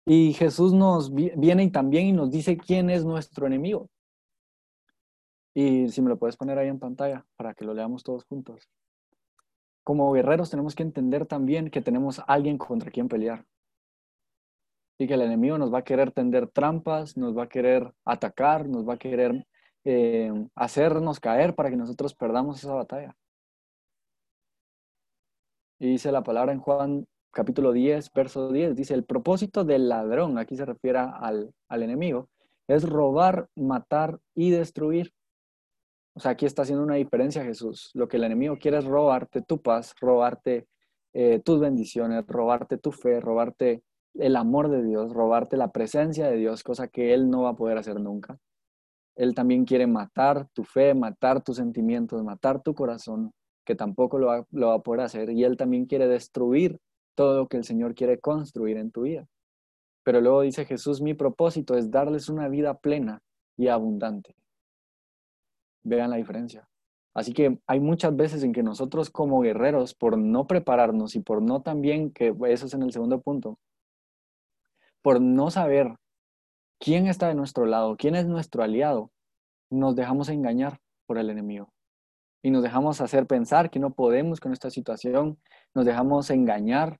Y 0.05 0.33
Jesús 0.33 0.73
nos 0.73 1.13
viene 1.13 1.69
también 1.69 2.05
y 2.05 2.11
nos 2.13 2.31
dice 2.31 2.57
quién 2.57 2.89
es 2.89 3.03
nuestro 3.03 3.45
enemigo. 3.45 3.89
Y 5.59 5.89
si 5.89 6.01
me 6.01 6.07
lo 6.07 6.17
puedes 6.17 6.37
poner 6.37 6.57
ahí 6.57 6.69
en 6.69 6.79
pantalla 6.79 7.25
para 7.35 7.53
que 7.53 7.65
lo 7.65 7.73
leamos 7.73 8.01
todos 8.01 8.23
juntos. 8.23 8.69
Como 9.83 10.09
guerreros 10.13 10.49
tenemos 10.49 10.73
que 10.73 10.83
entender 10.83 11.25
también 11.25 11.69
que 11.69 11.81
tenemos 11.81 12.21
alguien 12.27 12.57
contra 12.57 12.91
quien 12.91 13.09
pelear. 13.09 13.45
Y 14.97 15.05
que 15.05 15.15
el 15.15 15.21
enemigo 15.21 15.57
nos 15.57 15.73
va 15.73 15.79
a 15.79 15.83
querer 15.83 16.13
tender 16.13 16.47
trampas, 16.47 17.17
nos 17.17 17.37
va 17.37 17.43
a 17.43 17.49
querer 17.49 17.93
atacar, 18.05 18.69
nos 18.69 18.87
va 18.87 18.93
a 18.93 18.97
querer 18.97 19.45
eh, 19.83 20.31
hacernos 20.55 21.19
caer 21.19 21.53
para 21.55 21.69
que 21.69 21.75
nosotros 21.75 22.15
perdamos 22.15 22.59
esa 22.59 22.75
batalla. 22.75 23.17
Y 25.77 25.89
dice 25.89 26.13
la 26.13 26.23
palabra 26.23 26.53
en 26.53 26.59
Juan 26.59 27.05
capítulo 27.31 27.73
10, 27.73 28.13
verso 28.13 28.49
10, 28.49 28.77
dice, 28.77 28.93
el 28.93 29.03
propósito 29.03 29.65
del 29.65 29.89
ladrón, 29.89 30.37
aquí 30.37 30.55
se 30.55 30.63
refiere 30.63 30.99
al, 30.99 31.53
al 31.67 31.83
enemigo, 31.83 32.29
es 32.69 32.87
robar, 32.87 33.49
matar 33.55 34.21
y 34.35 34.51
destruir. 34.51 35.11
O 36.13 36.19
sea, 36.19 36.31
aquí 36.31 36.45
está 36.45 36.63
haciendo 36.63 36.83
una 36.83 36.95
diferencia 36.95 37.43
Jesús. 37.43 37.91
Lo 37.93 38.07
que 38.07 38.17
el 38.17 38.23
enemigo 38.23 38.57
quiere 38.57 38.77
es 38.77 38.85
robarte 38.85 39.41
tu 39.41 39.61
paz, 39.61 39.93
robarte 40.01 40.67
eh, 41.13 41.39
tus 41.39 41.59
bendiciones, 41.59 42.25
robarte 42.27 42.77
tu 42.77 42.91
fe, 42.91 43.19
robarte 43.19 43.83
el 44.15 44.35
amor 44.35 44.69
de 44.69 44.83
Dios, 44.83 45.13
robarte 45.13 45.57
la 45.57 45.71
presencia 45.71 46.29
de 46.29 46.37
Dios, 46.37 46.63
cosa 46.63 46.87
que 46.87 47.13
Él 47.13 47.29
no 47.29 47.43
va 47.43 47.49
a 47.49 47.55
poder 47.55 47.77
hacer 47.77 47.99
nunca. 47.99 48.37
Él 49.15 49.35
también 49.35 49.65
quiere 49.65 49.87
matar 49.87 50.47
tu 50.53 50.63
fe, 50.63 50.93
matar 50.93 51.43
tus 51.43 51.57
sentimientos, 51.57 52.23
matar 52.23 52.61
tu 52.61 52.73
corazón, 52.73 53.31
que 53.65 53.75
tampoco 53.75 54.17
lo 54.17 54.27
va, 54.27 54.45
lo 54.51 54.69
va 54.69 54.75
a 54.75 54.79
poder 54.79 55.01
hacer. 55.01 55.29
Y 55.31 55.43
Él 55.43 55.57
también 55.57 55.85
quiere 55.85 56.07
destruir 56.07 56.79
todo 57.15 57.37
lo 57.37 57.47
que 57.47 57.57
el 57.57 57.63
Señor 57.63 57.95
quiere 57.95 58.19
construir 58.19 58.77
en 58.77 58.91
tu 58.91 59.01
vida. 59.01 59.27
Pero 60.03 60.21
luego 60.21 60.41
dice 60.41 60.65
Jesús, 60.65 61.01
mi 61.01 61.13
propósito 61.13 61.75
es 61.75 61.91
darles 61.91 62.29
una 62.29 62.47
vida 62.47 62.75
plena 62.75 63.21
y 63.57 63.67
abundante. 63.67 64.35
Vean 65.83 66.09
la 66.09 66.17
diferencia. 66.17 66.67
Así 67.13 67.33
que 67.33 67.59
hay 67.67 67.79
muchas 67.79 68.15
veces 68.15 68.43
en 68.43 68.53
que 68.53 68.63
nosotros 68.63 69.09
como 69.09 69.41
guerreros, 69.41 69.93
por 69.93 70.17
no 70.17 70.47
prepararnos 70.47 71.15
y 71.15 71.19
por 71.19 71.41
no 71.41 71.61
también, 71.61 72.11
que 72.11 72.33
eso 72.47 72.65
es 72.65 72.73
en 72.73 72.83
el 72.83 72.91
segundo 72.91 73.21
punto, 73.21 73.57
por 75.01 75.19
no 75.19 75.49
saber 75.49 75.95
quién 76.79 77.07
está 77.07 77.27
de 77.27 77.35
nuestro 77.35 77.65
lado, 77.65 77.97
quién 77.97 78.15
es 78.15 78.25
nuestro 78.25 78.63
aliado, 78.63 79.11
nos 79.69 79.95
dejamos 79.95 80.29
engañar 80.29 80.79
por 81.05 81.17
el 81.17 81.29
enemigo. 81.29 81.73
Y 82.41 82.51
nos 82.51 82.63
dejamos 82.63 83.01
hacer 83.01 83.27
pensar 83.27 83.69
que 83.69 83.79
no 83.79 83.93
podemos 83.93 84.39
con 84.39 84.53
esta 84.53 84.69
situación, 84.69 85.37
nos 85.73 85.85
dejamos 85.85 86.29
engañar 86.29 86.99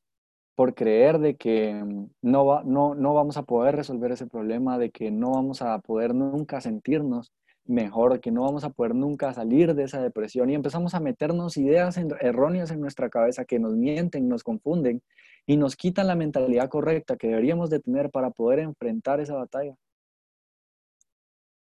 por 0.55 0.75
creer 0.75 1.19
de 1.19 1.37
que 1.37 1.73
mm, 1.73 2.09
no, 2.23 2.45
va, 2.45 2.63
no, 2.65 2.93
no 2.93 3.13
vamos 3.13 3.37
a 3.37 3.43
poder 3.43 3.77
resolver 3.77 4.11
ese 4.11 4.27
problema, 4.27 4.77
de 4.77 4.91
que 4.91 5.11
no 5.11 5.31
vamos 5.31 5.61
a 5.61 5.79
poder 5.79 6.13
nunca 6.13 6.59
sentirnos 6.59 7.31
mejor, 7.69 8.19
que 8.19 8.31
no 8.31 8.41
vamos 8.41 8.63
a 8.63 8.71
poder 8.71 8.95
nunca 8.95 9.33
salir 9.33 9.75
de 9.75 9.83
esa 9.83 10.01
depresión 10.01 10.49
y 10.49 10.55
empezamos 10.55 10.95
a 10.95 10.99
meternos 10.99 11.55
ideas 11.57 11.97
erróneas 11.97 12.71
en 12.71 12.81
nuestra 12.81 13.09
cabeza 13.09 13.45
que 13.45 13.59
nos 13.59 13.75
mienten, 13.75 14.27
nos 14.27 14.43
confunden 14.43 15.01
y 15.45 15.57
nos 15.57 15.75
quitan 15.75 16.07
la 16.07 16.15
mentalidad 16.15 16.69
correcta 16.69 17.15
que 17.15 17.27
deberíamos 17.27 17.69
de 17.69 17.79
tener 17.79 18.09
para 18.09 18.31
poder 18.31 18.59
enfrentar 18.59 19.19
esa 19.19 19.35
batalla. 19.35 19.75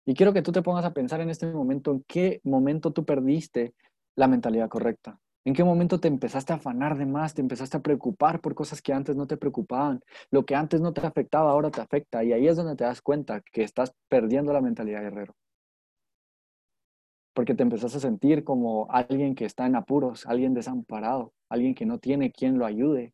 Y 0.04 0.14
quiero 0.14 0.32
que 0.32 0.42
tú 0.42 0.52
te 0.52 0.62
pongas 0.62 0.84
a 0.84 0.92
pensar 0.92 1.20
en 1.20 1.30
este 1.30 1.46
momento 1.46 1.92
en 1.92 2.04
qué 2.06 2.40
momento 2.44 2.92
tú 2.92 3.04
perdiste 3.04 3.74
la 4.16 4.28
mentalidad 4.28 4.68
correcta. 4.68 5.18
¿En 5.44 5.54
qué 5.54 5.64
momento 5.64 6.00
te 6.00 6.08
empezaste 6.08 6.52
a 6.52 6.56
afanar 6.56 6.98
de 6.98 7.06
más? 7.06 7.34
Te 7.34 7.40
empezaste 7.40 7.76
a 7.76 7.80
preocupar 7.80 8.40
por 8.40 8.54
cosas 8.54 8.82
que 8.82 8.92
antes 8.92 9.16
no 9.16 9.26
te 9.26 9.36
preocupaban. 9.36 10.00
Lo 10.30 10.44
que 10.44 10.54
antes 10.54 10.80
no 10.80 10.92
te 10.92 11.06
afectaba, 11.06 11.50
ahora 11.50 11.70
te 11.70 11.80
afecta. 11.80 12.24
Y 12.24 12.32
ahí 12.32 12.48
es 12.48 12.56
donde 12.56 12.76
te 12.76 12.84
das 12.84 13.00
cuenta 13.00 13.40
que 13.52 13.62
estás 13.62 13.92
perdiendo 14.08 14.52
la 14.52 14.60
mentalidad 14.60 15.02
guerrero 15.02 15.34
porque 17.36 17.54
te 17.54 17.62
empezás 17.62 17.94
a 17.94 18.00
sentir 18.00 18.44
como 18.44 18.90
alguien 18.90 19.34
que 19.34 19.44
está 19.44 19.66
en 19.66 19.76
apuros, 19.76 20.24
alguien 20.24 20.54
desamparado, 20.54 21.34
alguien 21.50 21.74
que 21.74 21.84
no 21.84 21.98
tiene 21.98 22.32
quien 22.32 22.58
lo 22.58 22.64
ayude. 22.64 23.12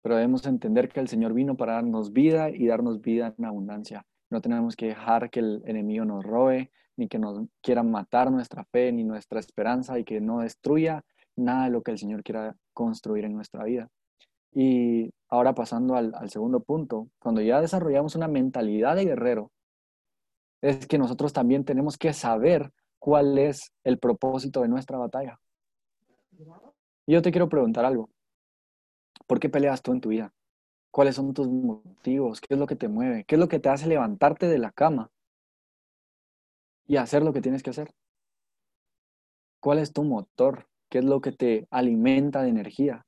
Pero 0.00 0.14
debemos 0.14 0.46
entender 0.46 0.88
que 0.88 0.98
el 0.98 1.08
Señor 1.08 1.34
vino 1.34 1.58
para 1.58 1.74
darnos 1.74 2.14
vida 2.14 2.48
y 2.48 2.66
darnos 2.66 3.02
vida 3.02 3.34
en 3.36 3.44
abundancia. 3.44 4.06
No 4.30 4.40
tenemos 4.40 4.76
que 4.76 4.86
dejar 4.86 5.28
que 5.28 5.40
el 5.40 5.62
enemigo 5.66 6.06
nos 6.06 6.24
robe, 6.24 6.70
ni 6.96 7.06
que 7.06 7.18
nos 7.18 7.46
quiera 7.60 7.82
matar 7.82 8.32
nuestra 8.32 8.64
fe, 8.64 8.90
ni 8.90 9.04
nuestra 9.04 9.40
esperanza, 9.40 9.98
y 9.98 10.04
que 10.04 10.22
no 10.22 10.40
destruya 10.40 11.04
nada 11.36 11.64
de 11.64 11.70
lo 11.70 11.82
que 11.82 11.90
el 11.90 11.98
Señor 11.98 12.22
quiera 12.22 12.56
construir 12.72 13.26
en 13.26 13.34
nuestra 13.34 13.64
vida. 13.64 13.90
Y 14.52 15.12
ahora 15.28 15.54
pasando 15.54 15.96
al 15.96 16.30
segundo 16.30 16.60
punto, 16.60 17.10
cuando 17.18 17.42
ya 17.42 17.60
desarrollamos 17.60 18.16
una 18.16 18.26
mentalidad 18.26 18.96
de 18.96 19.04
guerrero, 19.04 19.52
es 20.62 20.86
que 20.86 20.98
nosotros 20.98 21.32
también 21.32 21.64
tenemos 21.64 21.96
que 21.96 22.12
saber 22.12 22.72
cuál 22.98 23.38
es 23.38 23.72
el 23.84 23.98
propósito 23.98 24.62
de 24.62 24.68
nuestra 24.68 24.98
batalla. 24.98 25.40
Yo 27.06 27.22
te 27.22 27.30
quiero 27.30 27.48
preguntar 27.48 27.84
algo. 27.84 28.10
¿Por 29.26 29.40
qué 29.40 29.48
peleas 29.48 29.82
tú 29.82 29.92
en 29.92 30.00
tu 30.00 30.10
vida? 30.10 30.32
¿Cuáles 30.90 31.16
son 31.16 31.32
tus 31.32 31.48
motivos? 31.48 32.40
¿Qué 32.40 32.54
es 32.54 32.60
lo 32.60 32.66
que 32.66 32.76
te 32.76 32.88
mueve? 32.88 33.24
¿Qué 33.24 33.36
es 33.36 33.38
lo 33.40 33.48
que 33.48 33.58
te 33.58 33.68
hace 33.68 33.86
levantarte 33.86 34.48
de 34.48 34.58
la 34.58 34.72
cama 34.72 35.10
y 36.86 36.96
hacer 36.96 37.22
lo 37.22 37.32
que 37.32 37.40
tienes 37.40 37.62
que 37.62 37.70
hacer? 37.70 37.94
¿Cuál 39.60 39.78
es 39.78 39.92
tu 39.92 40.04
motor? 40.04 40.68
¿Qué 40.88 40.98
es 40.98 41.04
lo 41.04 41.20
que 41.20 41.32
te 41.32 41.66
alimenta 41.70 42.42
de 42.42 42.48
energía? 42.48 43.06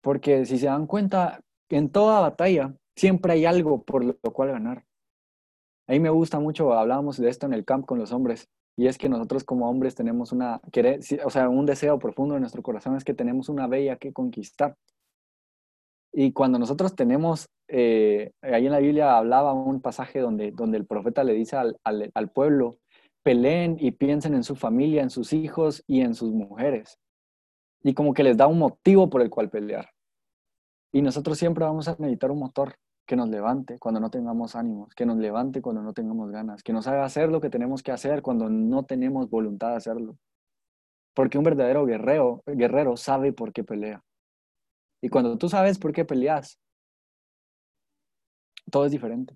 Porque 0.00 0.46
si 0.46 0.58
se 0.58 0.66
dan 0.66 0.86
cuenta, 0.86 1.40
en 1.68 1.90
toda 1.90 2.20
batalla 2.20 2.74
Siempre 2.96 3.32
hay 3.32 3.44
algo 3.44 3.82
por 3.82 4.04
lo 4.04 4.14
cual 4.32 4.50
ganar. 4.50 4.84
A 5.88 5.92
mí 5.92 6.00
me 6.00 6.10
gusta 6.10 6.38
mucho, 6.38 6.72
hablábamos 6.72 7.16
de 7.16 7.28
esto 7.28 7.46
en 7.46 7.54
el 7.54 7.64
camp 7.64 7.86
con 7.86 7.98
los 7.98 8.12
hombres, 8.12 8.48
y 8.76 8.86
es 8.86 8.96
que 8.96 9.08
nosotros 9.08 9.44
como 9.44 9.68
hombres 9.68 9.94
tenemos 9.94 10.32
una, 10.32 10.60
o 11.24 11.30
sea, 11.30 11.48
un 11.48 11.66
deseo 11.66 11.98
profundo 11.98 12.34
en 12.34 12.40
nuestro 12.40 12.62
corazón 12.62 12.96
es 12.96 13.04
que 13.04 13.14
tenemos 13.14 13.48
una 13.48 13.66
bella 13.66 13.96
que 13.96 14.12
conquistar. 14.12 14.76
Y 16.12 16.32
cuando 16.32 16.58
nosotros 16.58 16.94
tenemos, 16.94 17.48
eh, 17.68 18.32
ahí 18.42 18.66
en 18.66 18.72
la 18.72 18.78
Biblia 18.78 19.16
hablaba 19.16 19.52
un 19.52 19.80
pasaje 19.80 20.20
donde, 20.20 20.52
donde 20.52 20.78
el 20.78 20.86
profeta 20.86 21.24
le 21.24 21.34
dice 21.34 21.56
al, 21.56 21.78
al, 21.84 22.10
al 22.14 22.30
pueblo, 22.30 22.78
peleen 23.22 23.76
y 23.78 23.92
piensen 23.92 24.34
en 24.34 24.44
su 24.44 24.56
familia, 24.56 25.02
en 25.02 25.10
sus 25.10 25.32
hijos 25.32 25.82
y 25.86 26.00
en 26.00 26.14
sus 26.14 26.32
mujeres. 26.32 26.98
Y 27.82 27.94
como 27.94 28.14
que 28.14 28.24
les 28.24 28.36
da 28.36 28.46
un 28.46 28.58
motivo 28.58 29.10
por 29.10 29.22
el 29.22 29.30
cual 29.30 29.50
pelear. 29.50 29.90
Y 30.92 31.02
nosotros 31.02 31.38
siempre 31.38 31.64
vamos 31.64 31.88
a 31.88 31.96
necesitar 31.98 32.30
un 32.30 32.40
motor 32.40 32.74
que 33.06 33.16
nos 33.16 33.28
levante 33.28 33.78
cuando 33.78 34.00
no 34.00 34.10
tengamos 34.10 34.54
ánimos, 34.56 34.94
que 34.94 35.06
nos 35.06 35.18
levante 35.18 35.60
cuando 35.60 35.82
no 35.82 35.92
tengamos 35.92 36.30
ganas, 36.30 36.62
que 36.62 36.72
nos 36.72 36.86
haga 36.86 37.04
hacer 37.04 37.30
lo 37.30 37.40
que 37.40 37.50
tenemos 37.50 37.82
que 37.82 37.92
hacer 37.92 38.22
cuando 38.22 38.48
no 38.48 38.84
tenemos 38.84 39.28
voluntad 39.28 39.70
de 39.70 39.76
hacerlo. 39.76 40.18
Porque 41.14 41.38
un 41.38 41.44
verdadero 41.44 41.84
guerrero, 41.84 42.42
guerrero 42.46 42.96
sabe 42.96 43.32
por 43.32 43.52
qué 43.52 43.64
pelea. 43.64 44.02
Y 45.02 45.08
cuando 45.08 45.36
tú 45.36 45.48
sabes 45.48 45.78
por 45.78 45.92
qué 45.92 46.04
peleas, 46.04 46.58
todo 48.70 48.86
es 48.86 48.92
diferente. 48.92 49.34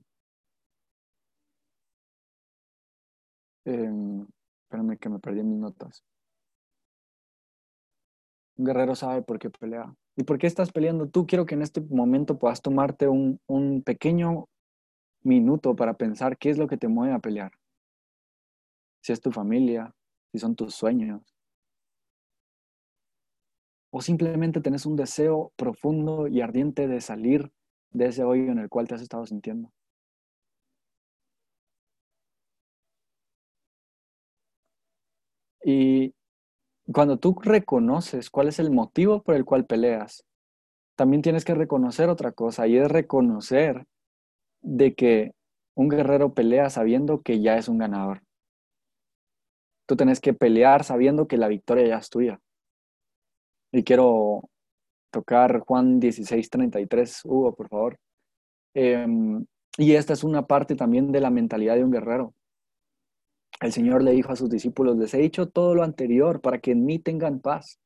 Eh, 3.65 3.91
espérame 4.63 4.97
que 4.99 5.09
me 5.09 5.19
perdí 5.19 5.43
mis 5.43 5.59
notas. 5.59 6.05
Un 8.57 8.65
guerrero 8.65 8.95
sabe 8.95 9.23
por 9.23 9.39
qué 9.39 9.51
pelea. 9.51 9.93
¿Y 10.17 10.25
por 10.25 10.39
qué 10.39 10.47
estás 10.47 10.73
peleando 10.73 11.09
tú? 11.09 11.27
Quiero 11.27 11.45
que 11.45 11.55
en 11.55 11.63
este 11.63 11.83
momento 11.83 12.39
puedas 12.39 12.63
tomarte 12.63 13.07
un, 13.07 13.39
un 13.47 13.83
pequeño 13.83 14.49
minuto 15.23 15.77
para 15.77 15.95
pensar 15.95 16.39
qué 16.39 16.51
es 16.51 16.59
lo 16.59 16.67
que 16.67 16.79
te 16.79 16.89
mueve 16.89 17.13
a 17.13 17.19
pelear. 17.19 17.53
Si 19.03 19.13
es 19.13 19.21
tu 19.21 19.31
familia, 19.31 19.95
si 20.33 20.39
son 20.39 20.57
tus 20.57 20.75
sueños. 20.75 21.23
O 23.93 24.01
simplemente 24.01 24.61
tenés 24.61 24.87
un 24.87 24.97
deseo 24.97 25.53
profundo 25.57 26.29
y 26.29 26.41
ardiente 26.41 26.89
de 26.89 27.01
salir 27.01 27.53
de 27.91 28.07
ese 28.07 28.25
hoyo 28.25 28.51
en 28.51 28.59
el 28.59 28.69
cual 28.69 28.89
te 28.89 28.95
has 28.95 29.03
estado 29.03 29.27
sintiendo. 29.27 29.71
Y 35.63 36.15
cuando 36.93 37.19
tú 37.19 37.37
reconoces 37.41 38.31
cuál 38.31 38.49
es 38.49 38.59
el 38.59 38.71
motivo 38.71 39.23
por 39.23 39.35
el 39.35 39.45
cual 39.45 39.67
peleas, 39.67 40.25
también 40.97 41.23
tienes 41.23 41.45
que 41.45 41.55
reconocer 41.55 42.09
otra 42.09 42.33
cosa 42.33 42.67
y 42.67 42.77
es 42.77 42.91
reconocer 42.91 43.87
de 44.63 44.95
que 44.95 45.33
un 45.75 45.89
guerrero 45.89 46.33
pelea 46.33 46.71
sabiendo 46.71 47.23
que 47.23 47.41
ya 47.41 47.59
es 47.59 47.69
un 47.69 47.79
ganador. 47.79 48.23
Tú 49.87 49.97
tienes 49.97 50.21
que 50.21 50.33
pelear 50.33 50.85
sabiendo 50.85 51.29
que 51.29 51.37
la 51.37 51.49
victoria 51.49 51.87
ya 51.87 51.99
es 51.99 52.09
tuya. 52.09 52.41
Y 53.73 53.85
quiero 53.85 54.49
tocar 55.11 55.61
Juan 55.61 56.01
16:33, 56.01 57.25
Hugo, 57.25 57.55
por 57.55 57.69
favor. 57.69 57.99
Em, 58.75 59.45
y 59.79 59.93
esta 59.93 60.13
es 60.15 60.25
una 60.25 60.47
parte 60.47 60.77
también 60.77 61.13
de 61.13 61.21
la 61.21 61.31
mentalidad 61.31 61.77
de 61.77 61.85
un 61.85 61.91
guerrero. 61.91 62.35
El 63.61 63.73
Señor 63.73 64.03
le 64.03 64.13
dijo 64.13 64.33
a 64.33 64.37
sus 64.37 64.51
discípulos, 64.51 64.97
les 64.97 65.15
he 65.15 65.19
dicho 65.19 65.49
todo 65.49 65.75
lo 65.75 65.83
anterior 65.83 66.41
para 66.41 66.59
que 66.59 66.73
en 66.73 66.85
mí 66.85 66.99
tengan 66.99 67.41
paz. 67.41 67.79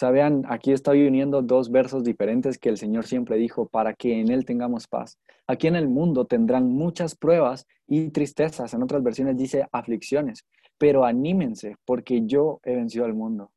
O 0.00 0.06
aquí 0.48 0.72
estoy 0.72 1.06
uniendo 1.06 1.42
dos 1.42 1.72
versos 1.72 2.04
diferentes 2.04 2.56
que 2.56 2.68
el 2.68 2.76
Señor 2.76 3.04
siempre 3.04 3.36
dijo, 3.36 3.68
para 3.68 3.94
que 3.94 4.20
en 4.20 4.30
Él 4.30 4.44
tengamos 4.44 4.86
paz. 4.86 5.18
Aquí 5.46 5.66
en 5.66 5.74
el 5.74 5.88
mundo 5.88 6.24
tendrán 6.24 6.70
muchas 6.70 7.16
pruebas 7.16 7.66
y 7.86 8.10
tristezas. 8.10 8.74
En 8.74 8.82
otras 8.82 9.02
versiones 9.02 9.36
dice 9.36 9.66
aflicciones, 9.72 10.44
pero 10.78 11.04
anímense 11.04 11.76
porque 11.84 12.22
yo 12.26 12.60
he 12.62 12.76
vencido 12.76 13.04
al 13.04 13.14
mundo. 13.14 13.50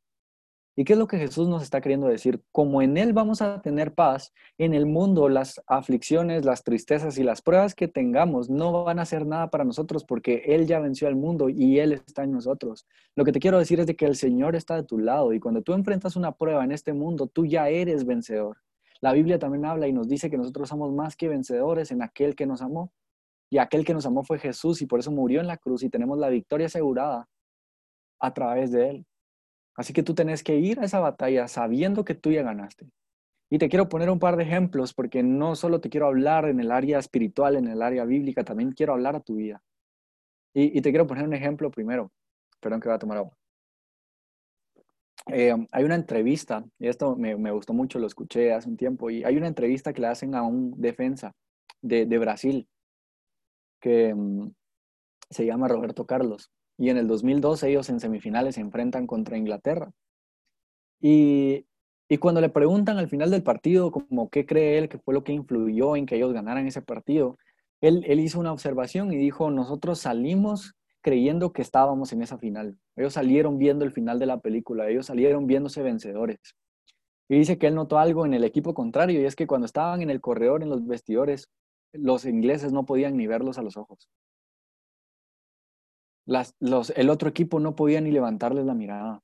¿Y 0.74 0.84
qué 0.84 0.94
es 0.94 0.98
lo 0.98 1.06
que 1.06 1.18
Jesús 1.18 1.48
nos 1.48 1.62
está 1.62 1.82
queriendo 1.82 2.06
decir? 2.06 2.42
Como 2.50 2.80
en 2.80 2.96
Él 2.96 3.12
vamos 3.12 3.42
a 3.42 3.60
tener 3.60 3.92
paz, 3.92 4.32
en 4.56 4.72
el 4.72 4.86
mundo 4.86 5.28
las 5.28 5.60
aflicciones, 5.66 6.46
las 6.46 6.64
tristezas 6.64 7.18
y 7.18 7.24
las 7.24 7.42
pruebas 7.42 7.74
que 7.74 7.88
tengamos 7.88 8.48
no 8.48 8.84
van 8.84 8.98
a 8.98 9.02
hacer 9.02 9.26
nada 9.26 9.50
para 9.50 9.64
nosotros 9.64 10.04
porque 10.04 10.44
Él 10.46 10.66
ya 10.66 10.80
venció 10.80 11.08
al 11.08 11.16
mundo 11.16 11.50
y 11.50 11.78
Él 11.78 11.92
está 11.92 12.24
en 12.24 12.32
nosotros. 12.32 12.86
Lo 13.14 13.24
que 13.24 13.32
te 13.32 13.40
quiero 13.40 13.58
decir 13.58 13.80
es 13.80 13.86
de 13.86 13.96
que 13.96 14.06
el 14.06 14.16
Señor 14.16 14.56
está 14.56 14.76
de 14.76 14.84
tu 14.84 14.98
lado 14.98 15.34
y 15.34 15.40
cuando 15.40 15.60
tú 15.60 15.74
enfrentas 15.74 16.16
una 16.16 16.32
prueba 16.32 16.64
en 16.64 16.72
este 16.72 16.94
mundo, 16.94 17.26
tú 17.26 17.44
ya 17.44 17.68
eres 17.68 18.06
vencedor. 18.06 18.56
La 19.02 19.12
Biblia 19.12 19.38
también 19.38 19.66
habla 19.66 19.88
y 19.88 19.92
nos 19.92 20.08
dice 20.08 20.30
que 20.30 20.38
nosotros 20.38 20.70
somos 20.70 20.90
más 20.90 21.16
que 21.16 21.28
vencedores 21.28 21.90
en 21.90 22.00
aquel 22.00 22.34
que 22.34 22.46
nos 22.46 22.62
amó. 22.62 22.92
Y 23.50 23.58
aquel 23.58 23.84
que 23.84 23.92
nos 23.92 24.06
amó 24.06 24.24
fue 24.24 24.38
Jesús 24.38 24.80
y 24.80 24.86
por 24.86 25.00
eso 25.00 25.10
murió 25.10 25.40
en 25.40 25.48
la 25.48 25.58
cruz 25.58 25.82
y 25.82 25.90
tenemos 25.90 26.16
la 26.18 26.30
victoria 26.30 26.68
asegurada 26.68 27.28
a 28.20 28.32
través 28.32 28.72
de 28.72 28.88
Él. 28.88 29.06
Así 29.74 29.92
que 29.92 30.02
tú 30.02 30.14
tenés 30.14 30.42
que 30.42 30.56
ir 30.56 30.80
a 30.80 30.84
esa 30.84 31.00
batalla 31.00 31.48
sabiendo 31.48 32.04
que 32.04 32.14
tú 32.14 32.30
ya 32.30 32.42
ganaste. 32.42 32.86
Y 33.50 33.58
te 33.58 33.68
quiero 33.68 33.88
poner 33.88 34.08
un 34.10 34.18
par 34.18 34.36
de 34.36 34.44
ejemplos 34.44 34.94
porque 34.94 35.22
no 35.22 35.56
solo 35.56 35.80
te 35.80 35.90
quiero 35.90 36.06
hablar 36.06 36.46
en 36.46 36.60
el 36.60 36.70
área 36.70 36.98
espiritual, 36.98 37.56
en 37.56 37.68
el 37.68 37.82
área 37.82 38.04
bíblica, 38.04 38.44
también 38.44 38.72
quiero 38.72 38.94
hablar 38.94 39.16
a 39.16 39.20
tu 39.20 39.36
vida. 39.36 39.62
Y, 40.54 40.80
te 40.82 40.90
quiero 40.90 41.06
poner 41.06 41.24
un 41.24 41.34
ejemplo 41.34 41.70
primero. 41.70 42.10
Perdón 42.60 42.80
que 42.80 42.88
voy 42.88 42.96
a 42.96 42.98
tomar 42.98 43.18
agua. 43.18 43.36
Eh, 45.26 45.54
hay 45.70 45.84
una 45.84 45.94
entrevista, 45.94 46.64
y 46.78 46.88
esto 46.88 47.16
me, 47.16 47.34
gustó 47.52 47.72
mucho, 47.72 47.98
lo 47.98 48.06
escuché 48.06 48.52
hace 48.52 48.68
un 48.68 48.76
tiempo, 48.76 49.10
y 49.10 49.22
hay 49.24 49.36
una 49.36 49.46
entrevista 49.46 49.92
que 49.92 50.00
le 50.00 50.08
hacen 50.08 50.34
a 50.34 50.42
un 50.42 50.80
defensa 50.80 51.32
de, 51.80 52.06
Brasil 52.18 52.66
que 53.80 54.14
mm, 54.14 54.50
se 55.30 55.46
llama 55.46 55.68
Roberto 55.68 56.06
Carlos. 56.06 56.50
Y 56.78 56.90
en 56.90 56.96
el 56.96 57.06
2012 57.06 57.68
ellos 57.68 57.88
en 57.90 58.00
semifinales 58.00 58.54
se 58.56 58.60
enfrentan 58.60 59.06
contra 59.06 59.36
Inglaterra. 59.36 59.92
Y, 61.00 61.66
y 62.08 62.18
cuando 62.18 62.40
le 62.40 62.48
preguntan 62.48 62.98
al 62.98 63.08
final 63.08 63.30
del 63.30 63.42
partido 63.42 63.90
como 63.90 64.30
qué 64.30 64.46
cree 64.46 64.78
él 64.78 64.88
que 64.88 64.98
fue 64.98 65.14
lo 65.14 65.24
que 65.24 65.32
influyó 65.32 65.96
en 65.96 66.06
que 66.06 66.16
ellos 66.16 66.32
ganaran 66.32 66.66
ese 66.66 66.82
partido, 66.82 67.38
él, 67.80 68.04
él 68.06 68.20
hizo 68.20 68.38
una 68.38 68.52
observación 68.52 69.12
y 69.12 69.16
dijo, 69.16 69.50
nosotros 69.50 69.98
salimos 69.98 70.74
creyendo 71.00 71.52
que 71.52 71.62
estábamos 71.62 72.12
en 72.12 72.22
esa 72.22 72.38
final. 72.38 72.78
Ellos 72.96 73.14
salieron 73.14 73.58
viendo 73.58 73.84
el 73.84 73.92
final 73.92 74.18
de 74.18 74.26
la 74.26 74.40
película, 74.40 74.88
ellos 74.88 75.06
salieron 75.06 75.46
viéndose 75.46 75.82
vencedores. 75.82 76.38
Y 77.28 77.38
dice 77.38 77.58
que 77.58 77.66
él 77.66 77.74
notó 77.74 77.98
algo 77.98 78.24
en 78.26 78.34
el 78.34 78.44
equipo 78.44 78.74
contrario 78.74 79.20
y 79.20 79.24
es 79.24 79.34
que 79.34 79.46
cuando 79.46 79.66
estaban 79.66 80.02
en 80.02 80.10
el 80.10 80.20
corredor, 80.20 80.62
en 80.62 80.68
los 80.68 80.86
vestidores, 80.86 81.48
los 81.92 82.24
ingleses 82.24 82.72
no 82.72 82.84
podían 82.86 83.16
ni 83.16 83.26
verlos 83.26 83.58
a 83.58 83.62
los 83.62 83.76
ojos 83.76 84.08
el 86.26 87.10
otro 87.10 87.28
equipo 87.28 87.60
no 87.60 87.74
podía 87.74 88.00
ni 88.00 88.10
levantarles 88.10 88.64
la 88.64 88.74
mirada. 88.74 89.22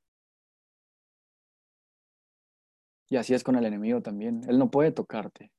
Y 3.10 3.16
así 3.16 3.34
es 3.34 3.42
con 3.42 3.56
el 3.56 3.64
enemigo 3.64 4.02
también. 4.02 4.42
Él 4.48 4.58
no 4.58 4.70
puede 4.70 4.92
tocarte. 4.92 5.50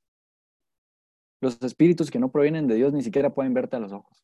Los 1.42 1.62
espíritus 1.62 2.12
que 2.12 2.20
no 2.20 2.32
provienen 2.32 2.68
de 2.68 2.76
Dios 2.76 2.94
ni 2.94 3.02
siquiera 3.02 3.34
pueden 3.34 3.54
verte 3.54 3.78
a 3.78 3.80
los 3.80 3.92
ojos. 3.92 4.24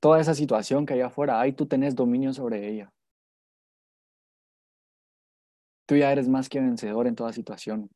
Toda 0.00 0.20
esa 0.20 0.34
situación 0.34 0.86
que 0.86 0.94
hay 0.94 1.00
afuera, 1.00 1.40
ahí 1.40 1.52
tú 1.52 1.66
tenés 1.66 1.94
dominio 1.94 2.32
sobre 2.32 2.68
ella. 2.68 2.92
Tú 5.86 5.96
ya 5.96 6.12
eres 6.12 6.28
más 6.28 6.48
que 6.48 6.60
vencedor 6.60 7.06
en 7.06 7.14
toda 7.14 7.32
situación. 7.32 7.90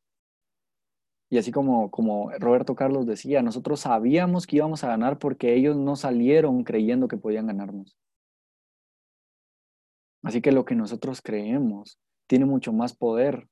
Y 1.31 1.39
así 1.39 1.53
como, 1.53 1.91
como 1.91 2.31
Roberto 2.39 2.75
Carlos 2.75 3.07
decía, 3.07 3.43
nosotros 3.43 3.81
sabíamos 3.81 4.47
que 4.47 4.57
íbamos 4.57 4.83
a 4.83 4.89
ganar 4.89 5.19
porque 5.19 5.55
ellos 5.55 5.77
no 5.77 5.95
salieron 5.95 6.65
creyendo 6.65 7.07
que 7.07 7.19
podían 7.19 7.47
ganarnos. 7.49 7.97
Así 10.23 10.41
que 10.41 10.53
lo 10.53 10.65
que 10.65 10.75
nosotros 10.75 11.21
creemos 11.23 11.99
tiene 12.27 12.47
mucho 12.47 12.73
más 12.73 12.97
poder 12.97 13.47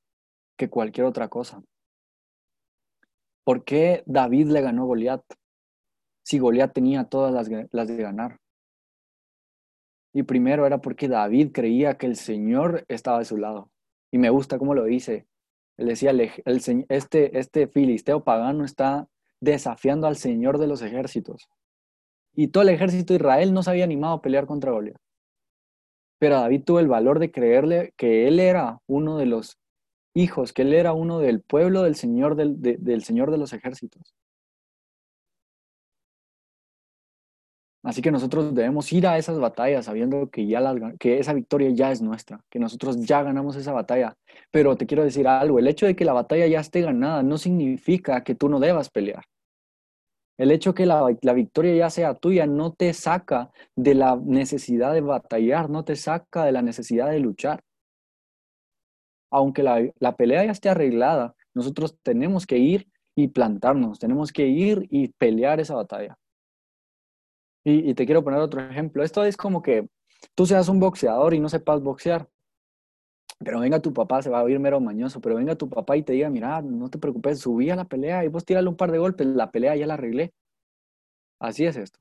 que 0.57 0.69
cualquier 0.69 1.05
otra 1.05 1.29
cosa. 1.29 1.61
¿Por 3.43 3.63
qué 3.63 4.03
David 4.05 4.47
le 4.47 4.61
ganó 4.61 4.83
a 4.83 4.85
Goliat? 4.85 5.23
Si 6.23 6.39
Goliat 6.39 6.73
tenía 6.73 7.05
todas 7.05 7.33
las, 7.33 7.49
las 7.71 7.87
de 7.87 7.97
ganar. 7.97 8.39
Y 10.13 10.23
primero 10.23 10.65
era 10.65 10.79
porque 10.79 11.07
David 11.07 11.51
creía 11.53 11.97
que 11.97 12.07
el 12.07 12.15
Señor 12.15 12.83
estaba 12.87 13.19
de 13.19 13.25
su 13.25 13.37
lado. 13.37 13.69
Y 14.11 14.17
me 14.17 14.29
gusta 14.29 14.57
cómo 14.57 14.73
lo 14.73 14.83
dice. 14.83 15.27
Él 15.77 15.87
decía, 15.87 16.11
el, 16.11 16.31
este, 16.89 17.37
este 17.37 17.67
filisteo 17.67 18.23
pagano 18.23 18.65
está 18.65 19.07
desafiando 19.39 20.07
al 20.07 20.17
Señor 20.17 20.57
de 20.57 20.67
los 20.67 20.81
ejércitos. 20.81 21.47
Y 22.33 22.49
todo 22.49 22.63
el 22.63 22.69
ejército 22.69 23.13
de 23.13 23.19
Israel 23.19 23.53
no 23.53 23.63
se 23.63 23.69
había 23.69 23.83
animado 23.83 24.15
a 24.15 24.21
pelear 24.21 24.45
contra 24.45 24.71
Goliat. 24.71 24.97
Pero 26.19 26.35
David 26.35 26.63
tuvo 26.63 26.79
el 26.79 26.87
valor 26.87 27.19
de 27.19 27.31
creerle 27.31 27.93
que 27.95 28.27
él 28.27 28.39
era 28.39 28.79
uno 28.87 29.17
de 29.17 29.27
los 29.27 29.59
hijos, 30.15 30.51
que 30.51 30.63
él 30.63 30.73
era 30.73 30.93
uno 30.93 31.19
del 31.19 31.41
pueblo 31.41 31.83
del 31.83 31.95
Señor, 31.95 32.35
del 32.35 33.03
Señor 33.03 33.31
de 33.31 33.37
los 33.37 33.53
ejércitos. 33.53 34.13
Así 37.87 38.01
que 38.01 38.11
nosotros 38.11 38.53
debemos 38.53 38.91
ir 38.91 39.07
a 39.07 39.17
esas 39.17 39.39
batallas 39.39 39.85
sabiendo 39.85 40.29
que, 40.29 40.45
ya 40.45 40.61
que 40.99 41.19
esa 41.19 41.31
victoria 41.31 41.69
ya 41.69 41.89
es 41.89 42.01
nuestra, 42.01 42.43
que 42.49 42.59
nosotros 42.59 42.97
ya 43.05 43.23
ganamos 43.23 43.55
esa 43.55 43.71
batalla. 43.71 44.17
Pero 44.51 44.75
te 44.75 44.85
quiero 44.85 45.05
decir 45.05 45.25
algo, 45.25 45.57
el 45.57 45.69
hecho 45.69 45.85
de 45.85 45.95
que 45.95 46.03
la 46.03 46.11
batalla 46.11 46.47
ya 46.47 46.59
esté 46.59 46.81
ganada 46.81 47.23
no 47.23 47.37
significa 47.37 48.25
que 48.25 48.35
tú 48.35 48.49
no 48.49 48.59
debas 48.59 48.89
pelear. 48.89 49.23
El 50.37 50.51
hecho 50.51 50.71
de 50.71 50.75
que 50.75 50.85
la, 50.85 51.33
victoria 51.33 51.75
ya 51.75 51.89
sea 51.89 52.13
tuya 52.13 52.45
no 52.45 52.73
te 52.73 52.93
saca 52.93 53.51
de 53.77 53.95
la 53.95 54.17
necesidad 54.21 54.91
de 54.93 54.99
batallar, 54.99 55.69
no 55.69 55.85
te 55.85 55.95
saca 55.95 56.43
de 56.43 56.51
la 56.51 56.61
necesidad 56.61 57.09
de 57.09 57.21
luchar. 57.21 57.61
Aunque 59.31 59.63
la, 59.63 59.89
la 59.99 60.17
pelea 60.17 60.43
ya 60.43 60.51
esté 60.51 60.67
arreglada, 60.67 61.35
nosotros 61.53 61.95
tenemos 62.03 62.45
que 62.45 62.57
ir 62.57 62.89
y 63.15 63.29
plantarnos, 63.29 63.97
tenemos 63.97 64.33
que 64.33 64.47
ir 64.47 64.87
y 64.89 65.07
pelear 65.13 65.61
esa 65.61 65.75
batalla. 65.75 66.17
Y, 67.69 67.93
te 67.95 68.05
quiero 68.05 68.23
poner 68.23 68.39
otro 68.39 68.61
ejemplo. 68.61 69.03
Esto 69.03 69.25
es 69.25 69.35
como 69.35 69.61
que 69.61 69.89
tú 70.35 70.45
seas 70.45 70.69
un 70.69 70.79
boxeador 70.79 71.33
y 71.33 71.39
no 71.41 71.49
sepas 71.49 71.81
boxear. 71.81 72.29
Pero 73.39 73.59
venga 73.59 73.81
tu 73.81 73.93
papá, 73.93 74.21
se 74.21 74.29
va 74.29 74.39
a 74.39 74.43
oír 74.43 74.57
mero 74.57 74.79
mañoso, 74.79 75.19
pero 75.19 75.35
venga 75.35 75.53
tu 75.55 75.69
papá 75.69 75.97
y 75.97 76.03
te 76.03 76.13
diga, 76.13 76.29
mira, 76.29 76.61
no 76.61 76.89
te 76.89 76.97
preocupes, 76.97 77.41
subí 77.41 77.69
a 77.69 77.75
la 77.75 77.83
pelea 77.83 78.23
y 78.23 78.29
vos 78.29 78.45
tírale 78.45 78.69
un 78.69 78.77
par 78.77 78.89
de 78.91 78.99
golpes, 78.99 79.27
la 79.27 79.51
pelea 79.51 79.75
ya 79.75 79.85
la 79.85 79.95
arreglé. 79.95 80.33
Así 81.39 81.65
es 81.65 81.75
esto. 81.75 81.99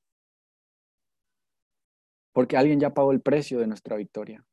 Porque 2.33 2.57
alguien 2.57 2.79
ya 2.79 2.95
pagó 2.95 3.11
el 3.11 3.21
precio 3.21 3.59
de 3.59 3.67
nuestra 3.67 3.97
victoria. 3.97 4.45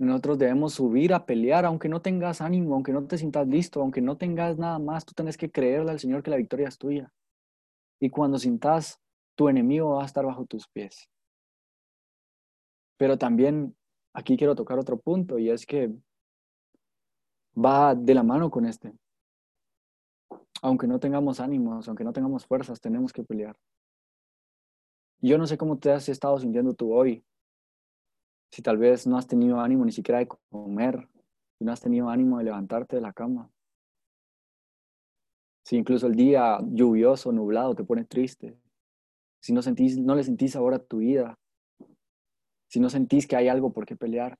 Nosotros 0.00 0.36
debemos 0.36 0.74
subir 0.74 1.14
a 1.14 1.26
pelear, 1.26 1.64
aunque 1.64 1.88
no 1.88 2.02
tengas 2.02 2.40
ánimo, 2.40 2.74
aunque 2.74 2.92
no 2.92 3.06
te 3.06 3.18
sientas 3.18 3.46
listo, 3.46 3.80
aunque 3.80 4.00
no 4.00 4.16
tengas 4.16 4.58
nada 4.58 4.80
más, 4.80 5.04
tú 5.04 5.14
tienes 5.14 5.36
que 5.36 5.52
creerle 5.52 5.92
al 5.92 6.00
Señor 6.00 6.24
que 6.24 6.30
la 6.30 6.38
victoria 6.38 6.66
es 6.66 6.76
tuya. 6.76 7.12
Y 8.00 8.10
cuando 8.10 8.36
sintas 8.36 9.00
tu 9.34 9.48
enemigo 9.48 9.94
va 9.94 10.02
a 10.02 10.06
estar 10.06 10.24
bajo 10.24 10.44
tus 10.46 10.68
pies. 10.68 11.08
Pero 12.96 13.16
también 13.16 13.74
aquí 14.12 14.36
quiero 14.36 14.54
tocar 14.54 14.78
otro 14.78 14.98
punto 14.98 15.38
y 15.38 15.50
es 15.50 15.64
que 15.64 15.90
va 17.56 17.94
de 17.94 18.14
la 18.14 18.22
mano 18.22 18.50
con 18.50 18.66
este. 18.66 18.92
Aunque 20.62 20.86
no 20.86 21.00
tengamos 21.00 21.40
ánimos, 21.40 21.88
aunque 21.88 22.04
no 22.04 22.12
tengamos 22.12 22.44
fuerzas, 22.46 22.80
tenemos 22.80 23.12
que 23.12 23.24
pelear. 23.24 23.56
Yo 25.22 25.38
no 25.38 25.46
sé 25.46 25.56
cómo 25.56 25.78
te 25.78 25.90
has 25.90 26.08
estado 26.08 26.38
sintiendo 26.38 26.74
tú 26.74 26.92
hoy. 26.92 27.24
Si 28.50 28.62
tal 28.62 28.78
vez 28.78 29.06
no 29.06 29.16
has 29.16 29.26
tenido 29.26 29.60
ánimo 29.60 29.84
ni 29.84 29.92
siquiera 29.92 30.18
de 30.18 30.28
comer, 30.28 31.08
si 31.58 31.64
no 31.64 31.72
has 31.72 31.80
tenido 31.80 32.08
ánimo 32.08 32.38
de 32.38 32.44
levantarte 32.44 32.96
de 32.96 33.02
la 33.02 33.12
cama. 33.12 33.50
Si 35.64 35.76
incluso 35.76 36.06
el 36.06 36.16
día 36.16 36.58
lluvioso, 36.66 37.32
nublado, 37.32 37.74
te 37.74 37.84
pone 37.84 38.04
triste 38.04 38.58
si 39.40 39.52
no, 39.52 39.62
sentís, 39.62 39.98
no 39.98 40.14
le 40.14 40.22
sentís 40.22 40.54
ahora 40.54 40.78
tu 40.78 40.98
vida, 40.98 41.38
si 42.68 42.78
no 42.78 42.88
sentís 42.88 43.26
que 43.26 43.36
hay 43.36 43.48
algo 43.48 43.72
por 43.72 43.86
qué 43.86 43.96
pelear. 43.96 44.38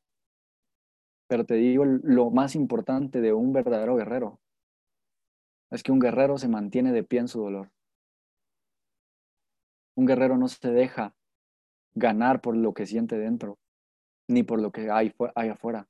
Pero 1.26 1.44
te 1.44 1.54
digo 1.54 1.84
lo 1.84 2.30
más 2.30 2.54
importante 2.54 3.20
de 3.20 3.32
un 3.32 3.52
verdadero 3.52 3.96
guerrero, 3.96 4.40
es 5.70 5.82
que 5.82 5.92
un 5.92 6.00
guerrero 6.00 6.38
se 6.38 6.48
mantiene 6.48 6.92
de 6.92 7.04
pie 7.04 7.20
en 7.20 7.28
su 7.28 7.40
dolor. 7.40 7.70
Un 9.96 10.06
guerrero 10.06 10.36
no 10.36 10.48
se 10.48 10.70
deja 10.70 11.14
ganar 11.94 12.40
por 12.40 12.56
lo 12.56 12.72
que 12.74 12.86
siente 12.86 13.18
dentro, 13.18 13.58
ni 14.28 14.42
por 14.42 14.60
lo 14.60 14.72
que 14.72 14.90
hay, 14.90 15.12
afuera. 15.50 15.88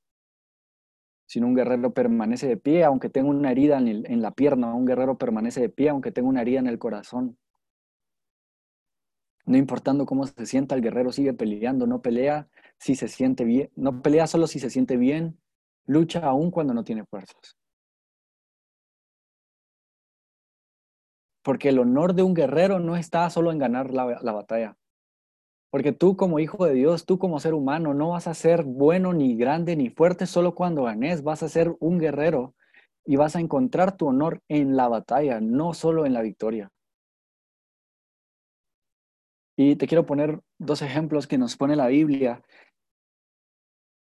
Sino 1.27 1.47
un 1.47 1.55
guerrero 1.55 1.93
permanece 1.93 2.47
de 2.47 2.57
pie 2.57 2.83
aunque 2.83 3.09
tenga 3.09 3.29
una 3.29 3.51
herida 3.51 3.77
en 3.77 4.21
la 4.21 4.31
pierna, 4.31 4.73
un 4.73 4.85
guerrero 4.85 5.17
permanece 5.17 5.61
de 5.61 5.69
pie 5.69 5.89
aunque 5.89 6.11
tenga 6.11 6.29
una 6.29 6.41
herida 6.41 6.59
en 6.59 6.67
el 6.67 6.79
corazón. 6.79 7.37
No 9.45 9.57
importando 9.57 10.05
cómo 10.05 10.25
se 10.27 10.45
sienta, 10.45 10.75
el 10.75 10.81
guerrero 10.81 11.11
sigue 11.11 11.33
peleando, 11.33 11.87
no 11.87 12.01
pelea 12.01 12.47
si 12.77 12.95
se 12.95 13.07
siente 13.07 13.43
bien, 13.43 13.71
no 13.75 14.01
pelea 14.01 14.27
solo 14.27 14.47
si 14.47 14.59
se 14.59 14.69
siente 14.69 14.97
bien, 14.97 15.39
lucha 15.85 16.19
aún 16.19 16.51
cuando 16.51 16.73
no 16.73 16.83
tiene 16.83 17.05
fuerzas. 17.05 17.57
Porque 21.43 21.69
el 21.69 21.79
honor 21.79 22.13
de 22.13 22.23
un 22.23 22.33
guerrero 22.33 22.79
no 22.79 22.95
está 22.95 23.29
solo 23.29 23.51
en 23.51 23.57
ganar 23.57 23.91
la, 23.91 24.19
la 24.21 24.31
batalla. 24.31 24.77
Porque 25.71 25.91
tú 25.91 26.17
como 26.17 26.39
hijo 26.39 26.65
de 26.65 26.73
Dios, 26.73 27.05
tú 27.05 27.17
como 27.17 27.39
ser 27.39 27.53
humano, 27.53 27.93
no 27.93 28.09
vas 28.09 28.27
a 28.27 28.33
ser 28.33 28.63
bueno 28.63 29.13
ni 29.13 29.35
grande 29.35 29.75
ni 29.75 29.89
fuerte 29.89 30.27
solo 30.27 30.53
cuando 30.53 30.83
ganes, 30.83 31.23
vas 31.23 31.43
a 31.43 31.49
ser 31.49 31.75
un 31.79 31.97
guerrero 31.97 32.55
y 33.05 33.15
vas 33.15 33.35
a 33.35 33.39
encontrar 33.39 33.97
tu 33.97 34.07
honor 34.07 34.41
en 34.49 34.75
la 34.75 34.87
batalla, 34.87 35.39
no 35.39 35.73
solo 35.73 36.05
en 36.05 36.13
la 36.13 36.21
victoria. 36.21 36.71
Y 39.55 39.75
te 39.75 39.87
quiero 39.87 40.05
poner 40.05 40.39
dos 40.57 40.81
ejemplos 40.81 41.27
que 41.27 41.37
nos 41.37 41.57
pone 41.57 41.75
la 41.75 41.87
Biblia. 41.87 42.41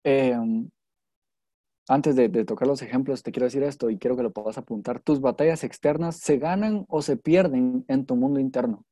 Em, 0.04 0.69
antes 1.88 2.15
de, 2.15 2.30
tocar 2.45 2.67
los 2.67 2.82
ejemplos, 2.82 3.23
te 3.23 3.32
quiero 3.32 3.45
decir 3.45 3.63
esto 3.63 3.89
y 3.89 3.97
quiero 3.97 4.15
que 4.15 4.23
lo 4.23 4.32
puedas 4.32 4.58
apuntar. 4.58 5.01
Tus 5.01 5.19
batallas 5.21 5.63
externas 5.63 6.17
se 6.17 6.38
ganan 6.38 6.86
o 6.88 7.01
se 7.01 7.17
pierden 7.17 7.86
en 7.88 8.06
tu 8.06 8.15
mundo 8.15 8.39
interno. 8.39 8.86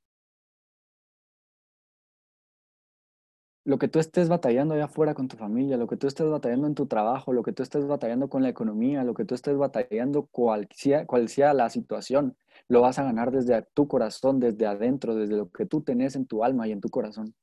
lo 3.69 3.77
que 3.77 3.87
tú 3.87 3.99
estés 3.99 4.29
batallando 4.29 4.73
allá 4.73 4.85
afuera 4.85 5.13
con 5.13 5.27
tu 5.27 5.37
familia, 5.37 5.77
lo 5.77 5.87
que 5.87 5.95
tú 5.95 6.07
estés 6.07 6.27
batallando 6.27 6.65
en 6.65 6.73
tu 6.75 6.87
trabajo, 6.87 7.33
lo 7.33 7.43
que 7.43 7.53
tú 7.53 7.61
estés 7.61 7.85
batallando 7.85 8.27
con 8.27 8.41
la 8.41 8.49
economía, 8.49 9.03
lo 9.03 9.13
que 9.13 9.25
tú 9.25 9.35
estés 9.35 9.55
batallando, 9.57 10.25
cual 10.31 10.67
sea, 10.71 11.05
cual 11.05 11.29
sea 11.29 11.53
la 11.53 11.69
situación, 11.69 12.35
lo 12.69 12.81
vas 12.81 12.99
a 12.99 13.03
ganar 13.03 13.31
desde 13.31 13.61
tu 13.73 13.87
corazón, 13.87 14.39
desde 14.39 14.65
adentro, 14.65 15.15
desde 15.15 15.35
lo 15.35 15.49
que 15.49 15.65
tú 15.65 15.81
tenés 15.81 16.15
en 16.15 16.25
tu 16.25 16.43
alma 16.43 16.67
y 16.67 16.71
en 16.71 16.79
tu 16.79 16.89
corazón. 16.89 17.35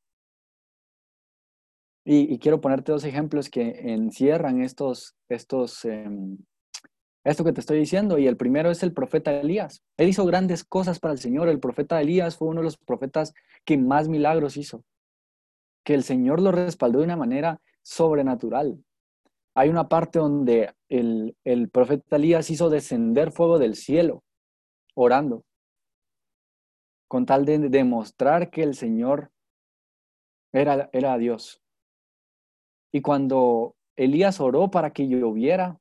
Y, 2.05 2.39
quiero 2.39 2.61
ponerte 2.61 2.93
dos 2.93 3.05
ejemplos 3.05 3.51
que 3.51 3.93
encierran 3.93 4.63
estos, 4.63 5.17
estos, 5.29 5.85
em, 5.85 6.39
esto 7.25 7.43
que 7.43 7.53
te 7.53 7.61
estoy 7.61 7.79
diciendo. 7.79 8.17
Y 8.17 8.29
el 8.29 8.37
primero 8.37 8.71
es 8.71 8.85
el 8.85 8.93
profeta 8.93 9.33
Elías. 9.33 9.83
Él 9.97 10.09
hizo 10.09 10.25
grandes 10.25 10.63
cosas 10.63 11.01
para 11.01 11.13
el 11.13 11.19
Señor. 11.19 11.49
El 11.49 11.59
profeta 11.59 12.01
Elías 12.01 12.37
fue 12.37 12.47
uno 12.47 12.61
de 12.61 12.67
los 12.67 12.77
profetas 12.77 13.35
que 13.65 13.77
más 13.77 14.09
milagros 14.09 14.57
hizo 14.57 14.85
que 15.87 15.95
el 15.95 16.03
Señor 16.03 16.43
lo 16.43 16.51
respaldó 16.51 16.99
de 16.99 17.05
una 17.05 17.17
manera 17.17 17.61
sobrenatural. 17.81 18.77
Hay 19.55 19.69
una 19.69 19.89
parte 19.89 20.19
donde 20.19 20.75
el, 20.89 21.37
profeta 21.73 22.17
Elías 22.17 22.51
hizo 22.51 22.69
descender 22.69 23.31
fuego 23.31 23.61
del 23.61 23.77
cielo, 23.77 24.25
orando, 24.97 25.45
con 27.09 27.27
tal 27.27 27.45
de 27.45 27.59
demostrar 27.69 28.51
que 28.51 28.63
el 28.63 28.75
Señor 28.75 29.31
era, 30.53 30.89
era 30.93 31.17
Dios. 31.19 31.63
Y 32.93 33.03
cuando 33.03 33.77
Elías 33.95 34.41
oró 34.41 34.71
para 34.71 34.93
que 34.93 35.07
lloviera, 35.07 35.79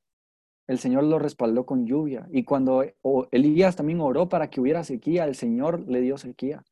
el 0.67 0.79
Señor 0.79 1.03
lo 1.03 1.19
respaldó 1.19 1.65
con 1.65 1.85
lluvia. 1.85 2.27
Y 2.31 2.43
cuando 2.43 2.83
Elías 3.31 3.75
también 3.75 4.01
oró 4.01 4.27
para 4.29 4.49
que 4.49 4.59
hubiera 4.59 4.83
sequía, 4.83 5.25
el 5.25 5.35
Señor 5.35 5.87
le 5.87 6.01
dio 6.01 6.17
sequía. 6.17 6.63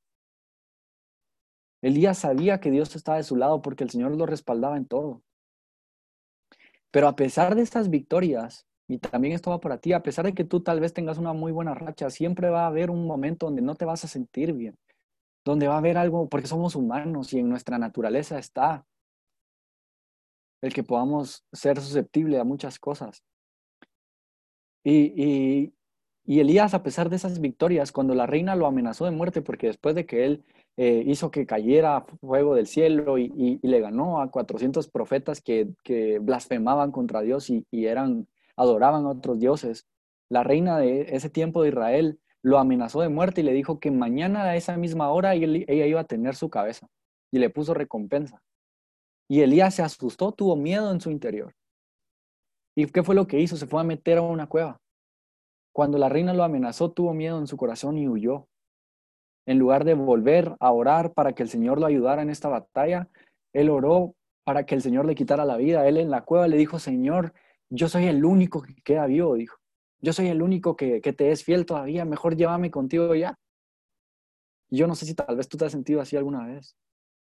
Elías 1.82 2.18
sabía 2.18 2.60
que 2.60 2.72
Dios 2.72 2.96
estaba 2.96 3.18
de 3.18 3.24
su 3.24 3.36
lado 3.36 3.62
porque 3.62 3.84
el 3.84 3.90
Señor 3.90 4.16
lo 4.16 4.26
respaldaba 4.26 4.78
en 4.78 4.86
todo. 4.86 5.22
Pero 6.92 7.08
a 7.08 7.16
pesar 7.16 7.56
de 7.56 7.62
estas 7.62 7.90
victorias, 7.90 8.68
y 8.94 9.00
también 9.00 9.34
esto 9.34 9.50
va 9.50 9.60
para 9.60 9.80
ti, 9.80 9.92
a 9.94 10.04
pesar 10.04 10.26
de 10.26 10.34
que 10.34 10.44
tú 10.44 10.62
tal 10.62 10.80
vez 10.80 10.94
tengas 10.94 11.18
una 11.18 11.34
muy 11.34 11.52
buena 11.52 11.74
racha, 11.74 12.12
siempre 12.12 12.50
va 12.50 12.64
a 12.64 12.68
haber 12.68 12.92
un 12.92 13.08
momento 13.08 13.48
donde 13.48 13.64
no 13.64 13.74
te 13.74 13.86
vas 13.86 14.04
a 14.06 14.08
sentir 14.08 14.54
bien, 14.54 14.78
donde 15.44 15.68
va 15.68 15.76
a 15.76 15.80
haber 15.80 15.98
algo, 15.98 16.30
porque 16.30 16.48
somos 16.48 16.76
humanos 16.76 17.34
y 17.34 17.40
en 17.40 17.50
nuestra 17.50 17.80
naturaleza 17.80 18.38
está 18.38 18.86
el 20.62 20.74
que 20.74 20.84
podamos 20.84 21.44
ser 21.52 21.82
susceptibles 21.82 22.40
a 22.40 22.44
muchas 22.44 22.78
cosas. 22.78 23.24
Y, 24.84 25.74
y 26.26 26.40
Elías, 26.40 26.74
a 26.74 26.84
pesar 26.84 27.10
de 27.10 27.16
esas 27.16 27.42
victorias, 27.42 27.92
cuando 27.92 28.14
la 28.14 28.28
reina 28.28 28.56
lo 28.56 28.68
amenazó 28.68 29.06
de 29.06 29.12
muerte, 29.12 29.42
porque 29.42 29.68
después 29.68 29.96
de 29.96 30.06
que 30.06 30.26
él 30.26 30.46
eh, 30.78 31.04
hizo 31.06 31.30
que 31.30 31.46
cayera 31.46 32.06
fuego 32.22 32.56
del 32.56 32.66
cielo 32.66 33.20
y, 33.20 33.60
le 33.62 33.80
ganó 33.80 34.22
a 34.22 34.32
400 34.32 34.88
profetas 34.88 35.42
que, 35.42 35.68
blasfemaban 36.22 36.92
contra 36.92 37.22
Dios 37.22 37.50
y, 37.50 37.66
eran, 37.72 38.28
adoraban 38.56 39.06
a 39.06 39.10
otros 39.10 39.40
dioses, 39.40 39.86
la 40.30 40.44
reina 40.44 40.78
de 40.78 41.16
ese 41.16 41.30
tiempo 41.30 41.62
de 41.62 41.70
Israel 41.70 42.20
lo 42.42 42.60
amenazó 42.60 43.02
de 43.02 43.10
muerte 43.10 43.42
y 43.42 43.44
le 43.44 43.54
dijo 43.54 43.80
que 43.80 43.92
mañana 43.92 44.44
a 44.44 44.56
esa 44.56 44.78
misma 44.78 45.10
hora 45.12 45.34
ella 45.36 45.86
iba 45.86 46.02
a 46.02 46.06
tener 46.06 46.36
su 46.36 46.50
cabeza 46.50 46.88
y 47.32 47.40
le 47.40 47.50
puso 47.50 47.74
recompensa. 47.74 48.42
Y 49.30 49.42
Elías 49.42 49.76
se 49.76 49.82
asustó, 49.82 50.32
tuvo 50.34 50.56
miedo 50.56 50.92
en 50.92 51.00
su 51.00 51.10
interior. 51.10 51.54
¿Y 52.76 52.86
qué 52.88 53.04
fue 53.04 53.16
lo 53.16 53.28
que 53.28 53.40
hizo? 53.40 53.56
Se 53.56 53.68
fue 53.68 53.80
a 53.80 53.84
meter 53.84 54.18
a 54.18 54.22
una 54.22 54.48
cueva 54.48 54.82
cuando 55.74 55.98
la 55.98 56.08
reina 56.08 56.34
lo 56.34 56.44
amenazó, 56.44 56.92
tuvo 56.92 57.14
miedo 57.14 57.40
en 57.40 57.48
su 57.48 57.58
corazón 57.58 57.98
y 57.98 58.08
huyó. 58.08 58.48
En 59.46 59.60
lugar 59.60 59.84
de 59.84 59.96
volver 59.96 60.56
a 60.60 60.72
orar 60.72 61.14
para 61.14 61.34
que 61.34 61.44
el 61.44 61.50
Señor 61.50 61.80
lo 61.80 61.88
ayudara 61.88 62.22
en 62.22 62.30
esta 62.30 62.48
batalla, 62.48 63.10
él 63.52 63.70
oró 63.70 64.16
para 64.46 64.66
que 64.66 64.76
el 64.76 64.82
Señor 64.82 65.06
le 65.06 65.16
quitara 65.16 65.46
la 65.46 65.58
vida. 65.58 65.88
Él 65.88 65.98
en 65.98 66.12
la 66.12 66.22
cueva 66.22 66.48
le 66.48 66.58
dijo, 66.58 66.80
Señor, 66.80 67.34
yo 67.76 67.90
soy 67.90 68.06
el 68.06 68.24
único 68.24 68.62
que 68.62 68.76
queda 68.84 69.08
vivo, 69.08 69.34
dijo. 69.34 69.58
Yo 70.00 70.14
soy 70.14 70.28
el 70.28 70.44
único 70.44 70.76
que, 70.76 71.02
que 71.02 71.12
te 71.12 71.32
es 71.32 71.44
fiel 71.44 71.66
todavía, 71.66 72.06
mejor 72.06 72.36
llévame 72.36 72.70
contigo 72.70 73.16
ya. 73.16 73.36
Yo 74.70 74.86
no 74.86 74.94
sé 74.94 75.08
si 75.08 75.16
tal 75.16 75.36
vez 75.36 75.48
tú 75.50 75.58
te 75.58 75.66
has 75.66 75.72
sentido 75.72 76.00
así 76.00 76.16
alguna 76.16 76.46
vez, 76.46 76.76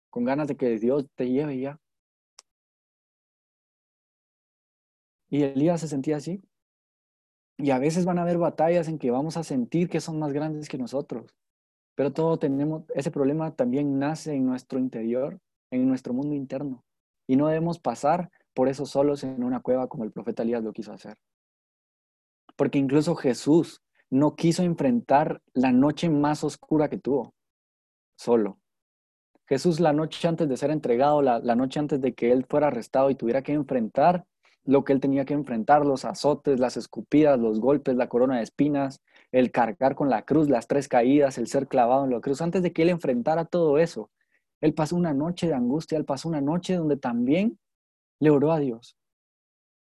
con 0.09 0.23
ganas 0.23 0.47
de 0.47 0.57
que 0.57 0.79
Dios 0.79 1.05
te 1.15 1.29
lleve 1.29 1.59
ya. 1.59 1.79
Y 5.29 5.43
Elías 5.43 5.81
se 5.81 5.87
sentía 5.87 6.17
así. 6.17 6.41
Y 7.57 7.69
a 7.69 7.77
veces 7.77 8.05
van 8.05 8.17
a 8.17 8.23
haber 8.23 8.39
batallas 8.39 8.87
en 8.87 8.97
que 8.97 9.11
vamos 9.11 9.37
a 9.37 9.43
sentir 9.43 9.89
que 9.89 10.01
son 10.01 10.17
más 10.17 10.33
grandes 10.33 10.67
que 10.69 10.79
nosotros. 10.79 11.35
Pero 11.93 12.13
todo 12.13 12.39
tenemos, 12.39 12.83
ese 12.95 13.11
problema 13.11 13.55
también 13.55 13.99
nace 13.99 14.33
en 14.33 14.47
nuestro 14.47 14.79
interior, 14.79 15.39
en 15.69 15.87
nuestro 15.87 16.13
mundo 16.13 16.33
interno. 16.33 16.83
Y 17.27 17.35
no 17.35 17.47
debemos 17.47 17.77
pasar 17.77 18.31
por 18.53 18.69
eso 18.69 18.85
solos 18.85 19.23
en 19.23 19.43
una 19.43 19.61
cueva 19.61 19.87
como 19.87 20.03
el 20.03 20.11
profeta 20.11 20.43
Elías 20.43 20.63
lo 20.63 20.73
quiso 20.73 20.93
hacer. 20.93 21.17
Porque 22.55 22.77
incluso 22.77 23.15
Jesús 23.15 23.81
no 24.09 24.35
quiso 24.35 24.63
enfrentar 24.63 25.41
la 25.53 25.71
noche 25.71 26.09
más 26.09 26.43
oscura 26.43 26.89
que 26.89 26.97
tuvo, 26.97 27.33
solo. 28.17 28.59
Jesús 29.47 29.79
la 29.79 29.93
noche 29.93 30.27
antes 30.27 30.47
de 30.47 30.57
ser 30.57 30.71
entregado, 30.71 31.21
la, 31.21 31.39
la 31.39 31.55
noche 31.55 31.79
antes 31.79 31.99
de 32.01 32.13
que 32.13 32.31
él 32.31 32.45
fuera 32.49 32.67
arrestado 32.67 33.09
y 33.09 33.15
tuviera 33.15 33.41
que 33.41 33.53
enfrentar 33.53 34.25
lo 34.63 34.83
que 34.83 34.93
él 34.93 34.99
tenía 34.99 35.25
que 35.25 35.33
enfrentar, 35.33 35.85
los 35.85 36.05
azotes, 36.05 36.59
las 36.59 36.77
escupidas, 36.77 37.39
los 37.39 37.59
golpes, 37.59 37.95
la 37.95 38.09
corona 38.09 38.37
de 38.37 38.43
espinas, 38.43 39.01
el 39.31 39.51
cargar 39.51 39.95
con 39.95 40.09
la 40.09 40.23
cruz, 40.23 40.49
las 40.49 40.67
tres 40.67 40.87
caídas, 40.87 41.37
el 41.37 41.47
ser 41.47 41.67
clavado 41.67 42.05
en 42.05 42.11
la 42.11 42.21
cruz. 42.21 42.41
Antes 42.41 42.61
de 42.61 42.71
que 42.71 42.83
él 42.83 42.89
enfrentara 42.89 43.45
todo 43.45 43.79
eso, 43.79 44.11
él 44.59 44.73
pasó 44.73 44.95
una 44.95 45.13
noche 45.13 45.47
de 45.47 45.55
angustia, 45.55 45.97
él 45.97 46.05
pasó 46.05 46.29
una 46.29 46.41
noche 46.41 46.75
donde 46.75 46.97
también 46.97 47.57
le 48.21 48.29
oró 48.29 48.51
a 48.51 48.59
Dios. 48.59 48.95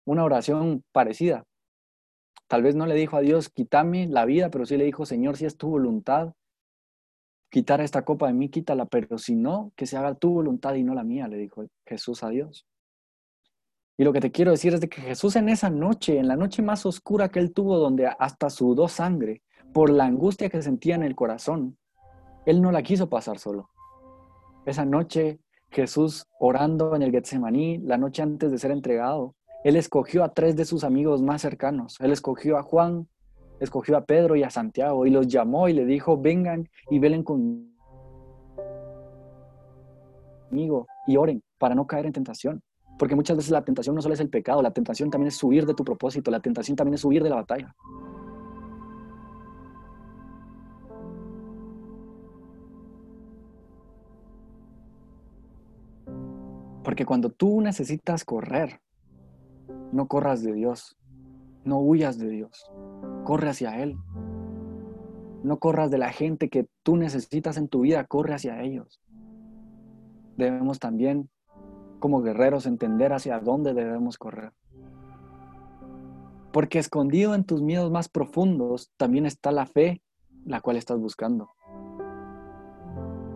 Una 0.05 0.23
oración 0.23 0.85
parecida. 0.93 1.45
Tal 2.47 2.63
vez 2.63 2.75
no 2.75 2.85
le 2.85 2.95
dijo 2.95 3.17
a 3.17 3.21
Dios, 3.21 3.49
quítame 3.49 4.07
la 4.07 4.25
vida, 4.25 4.49
pero 4.49 4.65
sí 4.65 4.77
le 4.77 4.85
dijo, 4.85 5.05
Señor, 5.05 5.35
si 5.35 5.45
es 5.45 5.57
tu 5.57 5.67
voluntad, 5.67 6.33
quitar 7.49 7.81
esta 7.81 8.05
copa 8.05 8.27
de 8.27 8.33
mí, 8.33 8.49
quítala, 8.49 8.85
pero 8.85 9.17
si 9.17 9.35
no, 9.35 9.73
que 9.75 9.87
se 9.87 9.97
haga 9.97 10.13
tu 10.13 10.31
voluntad 10.31 10.75
y 10.75 10.83
no 10.83 10.93
la 10.93 11.03
mía, 11.03 11.27
le 11.27 11.37
dijo 11.37 11.65
Jesús 11.85 12.23
a 12.23 12.29
Dios. 12.29 12.67
Y 13.97 14.03
lo 14.03 14.13
que 14.13 14.21
te 14.21 14.31
quiero 14.31 14.51
decir 14.51 14.73
es 14.75 14.81
de 14.81 14.89
que 14.89 15.01
Jesús 15.01 15.35
en 15.35 15.49
esa 15.49 15.71
noche, 15.71 16.19
en 16.19 16.27
la 16.27 16.37
noche 16.37 16.61
más 16.61 16.85
oscura 16.85 17.29
que 17.29 17.39
él 17.39 17.51
tuvo, 17.51 17.77
donde 17.77 18.07
hasta 18.07 18.51
sudó 18.51 18.87
sangre 18.87 19.41
por 19.73 19.89
la 19.89 20.05
angustia 20.05 20.49
que 20.49 20.61
sentía 20.61 20.95
en 20.95 21.03
el 21.03 21.15
corazón, 21.15 21.77
él 22.45 22.61
no 22.61 22.71
la 22.71 22.83
quiso 22.83 23.09
pasar 23.09 23.39
solo. 23.39 23.71
Esa 24.65 24.85
noche 24.85 25.39
Jesús 25.71 26.25
orando 26.39 26.95
en 26.95 27.01
el 27.01 27.11
Getsemaní, 27.11 27.77
la 27.79 27.97
noche 27.97 28.21
antes 28.21 28.51
de 28.51 28.57
ser 28.57 28.71
entregado, 28.71 29.35
él 29.63 29.75
escogió 29.75 30.23
a 30.23 30.33
tres 30.33 30.55
de 30.55 30.65
sus 30.65 30.83
amigos 30.83 31.21
más 31.21 31.41
cercanos. 31.41 31.97
Él 31.99 32.11
escogió 32.11 32.57
a 32.57 32.63
Juan, 32.63 33.07
escogió 33.59 33.97
a 33.97 34.05
Pedro 34.05 34.35
y 34.35 34.43
a 34.43 34.49
Santiago 34.49 35.05
y 35.05 35.09
los 35.09 35.27
llamó 35.27 35.67
y 35.67 35.73
le 35.73 35.85
dijo, 35.85 36.17
vengan 36.17 36.69
y 36.89 36.99
velen 36.99 37.23
conmigo 37.23 37.67
y 41.07 41.17
oren 41.17 41.43
para 41.57 41.75
no 41.75 41.85
caer 41.85 42.05
en 42.05 42.13
tentación. 42.13 42.61
Porque 42.97 43.15
muchas 43.15 43.37
veces 43.37 43.51
la 43.51 43.63
tentación 43.63 43.95
no 43.95 44.01
solo 44.01 44.13
es 44.13 44.19
el 44.19 44.29
pecado, 44.29 44.61
la 44.61 44.71
tentación 44.71 45.09
también 45.09 45.27
es 45.27 45.43
huir 45.43 45.65
de 45.65 45.73
tu 45.73 45.83
propósito, 45.83 46.31
la 46.31 46.39
tentación 46.39 46.75
también 46.75 46.95
es 46.95 47.03
huir 47.05 47.23
de 47.23 47.29
la 47.29 47.35
batalla. 47.35 47.75
Cuando 57.05 57.29
tú 57.29 57.61
necesitas 57.61 58.25
correr, 58.25 58.81
no 59.91 60.07
corras 60.07 60.43
de 60.43 60.53
Dios, 60.53 60.97
no 61.63 61.79
huyas 61.79 62.17
de 62.17 62.29
Dios, 62.29 62.71
corre 63.25 63.49
hacia 63.49 63.81
Él. 63.81 63.97
No 65.43 65.59
corras 65.59 65.89
de 65.89 65.97
la 65.97 66.11
gente 66.11 66.49
que 66.49 66.67
tú 66.83 66.97
necesitas 66.97 67.57
en 67.57 67.69
tu 67.69 67.81
vida, 67.81 68.03
corre 68.05 68.33
hacia 68.33 68.61
ellos. 68.61 69.01
Debemos 70.35 70.79
también 70.79 71.29
como 71.99 72.21
guerreros 72.21 72.65
entender 72.65 73.13
hacia 73.13 73.39
dónde 73.39 73.73
debemos 73.73 74.17
correr. 74.17 74.53
Porque 76.51 76.79
escondido 76.79 77.35
en 77.35 77.43
tus 77.45 77.61
miedos 77.61 77.91
más 77.91 78.09
profundos 78.09 78.91
también 78.97 79.25
está 79.25 79.51
la 79.51 79.65
fe, 79.65 80.01
la 80.45 80.61
cual 80.61 80.77
estás 80.77 80.99
buscando. 80.99 81.51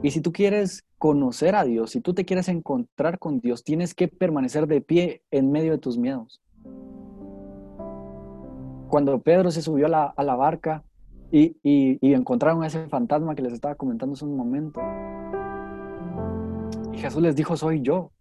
Y 0.04 0.12
si 0.12 0.20
tú 0.20 0.34
quieres 0.34 0.84
conocer 0.98 1.56
a 1.56 1.64
Dios, 1.64 1.92
si 1.92 2.02
tú 2.02 2.14
te 2.14 2.26
quieres 2.26 2.50
encontrar 2.50 3.20
con 3.20 3.40
Dios, 3.40 3.64
tienes 3.64 3.96
que 3.96 4.10
permanecer 4.10 4.68
de 4.68 4.82
pie 4.82 5.24
en 5.32 5.50
medio 5.50 5.72
de 5.72 5.78
tus 5.78 5.98
miedos. 5.98 6.42
Cuando 8.90 9.22
Pedro 9.22 9.50
se 9.50 9.62
subió 9.62 9.88
a 9.88 10.14
la, 10.24 10.36
barca 10.36 10.84
y, 11.32 11.56
encontraron 12.02 12.64
a 12.64 12.68
ese 12.68 12.86
fantasma 12.90 13.34
que 13.34 13.44
les 13.44 13.54
estaba 13.54 13.76
comentando 13.76 14.14
hace 14.14 14.26
un 14.26 14.36
momento, 14.36 14.82
y 16.92 16.98
Jesús 16.98 17.22
les 17.22 17.38
dijo, 17.38 17.56
soy 17.56 17.82
yo. 17.82 18.12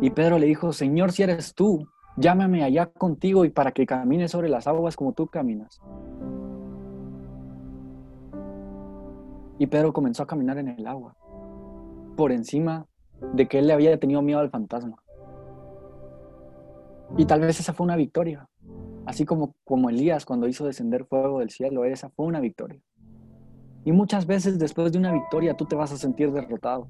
Y 0.00 0.10
Pedro 0.10 0.40
le 0.40 0.46
dijo, 0.46 0.72
Señor, 0.72 1.12
si 1.12 1.22
eres 1.22 1.54
tú, 1.54 1.86
llámame 2.16 2.64
allá 2.64 2.86
contigo 2.86 3.44
y 3.44 3.50
para 3.50 3.70
que 3.70 3.86
camine 3.86 4.26
sobre 4.26 4.48
las 4.48 4.66
aguas 4.66 4.96
como 4.96 5.12
tú 5.12 5.28
caminas. 5.28 5.80
Y 9.58 9.66
Pedro 9.66 9.92
comenzó 9.92 10.22
a 10.22 10.26
caminar 10.26 10.58
en 10.58 10.68
el 10.68 10.86
agua, 10.86 11.16
por 12.16 12.32
encima 12.32 12.86
de 13.34 13.46
que 13.48 13.58
él 13.58 13.66
le 13.66 13.72
había 13.72 13.98
tenido 13.98 14.22
miedo 14.22 14.40
al 14.40 14.50
fantasma. 14.50 15.02
Y 17.16 17.26
tal 17.26 17.40
vez 17.40 17.60
esa 17.60 17.74
fue 17.74 17.84
una 17.84 17.96
victoria, 17.96 18.48
así 19.06 19.24
como, 19.24 19.54
como 19.64 19.90
Elías 19.90 20.24
cuando 20.24 20.48
hizo 20.48 20.64
descender 20.64 21.04
fuego 21.04 21.40
del 21.40 21.50
cielo, 21.50 21.84
esa 21.84 22.08
fue 22.10 22.26
una 22.26 22.40
victoria. 22.40 22.80
Y 23.84 23.92
muchas 23.92 24.26
veces 24.26 24.58
después 24.58 24.92
de 24.92 24.98
una 24.98 25.12
victoria 25.12 25.54
tú 25.54 25.64
te 25.64 25.76
vas 25.76 25.92
a 25.92 25.96
sentir 25.96 26.32
derrotado. 26.32 26.88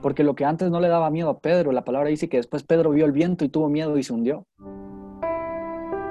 Porque 0.00 0.22
lo 0.22 0.34
que 0.34 0.44
antes 0.44 0.70
no 0.70 0.80
le 0.80 0.88
daba 0.88 1.10
miedo 1.10 1.30
a 1.30 1.38
Pedro, 1.38 1.72
la 1.72 1.84
palabra 1.84 2.10
dice 2.10 2.28
que 2.28 2.36
después 2.36 2.62
Pedro 2.62 2.90
vio 2.90 3.04
el 3.04 3.12
viento 3.12 3.44
y 3.44 3.48
tuvo 3.48 3.68
miedo 3.68 3.96
y 3.98 4.02
se 4.02 4.12
hundió. 4.12 4.46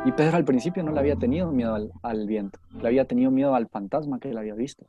Y 0.05 0.11
Pedro 0.11 0.37
al 0.37 0.45
principio 0.45 0.83
no 0.83 0.91
le 0.91 0.99
había 0.99 1.15
tenido 1.15 1.51
miedo 1.51 1.75
al, 2.01 2.27
viento, 2.27 2.59
le 2.81 2.87
había 2.87 3.05
tenido 3.05 3.31
miedo 3.31 3.55
al 3.55 3.67
fantasma 3.67 4.19
que 4.19 4.29
él 4.29 4.37
había 4.37 4.53
visto. 4.53 4.85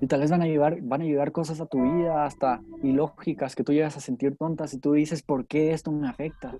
Y 0.00 0.06
tal 0.08 0.20
vez 0.20 0.30
van 0.30 0.42
a 0.42 0.46
llevar, 0.46 0.80
van 0.82 1.02
a 1.02 1.04
llegar 1.04 1.30
cosas 1.30 1.60
a 1.60 1.66
tu 1.66 1.80
vida 1.80 2.24
hasta 2.24 2.60
ilógicas 2.82 3.54
que 3.54 3.62
tú 3.62 3.72
llegas 3.72 3.96
a 3.96 4.00
sentir 4.00 4.36
tontas 4.36 4.74
y 4.74 4.78
tú 4.78 4.92
dices, 4.92 5.22
¿por 5.22 5.46
qué 5.46 5.72
esto 5.72 5.92
me 5.92 6.08
afecta? 6.08 6.56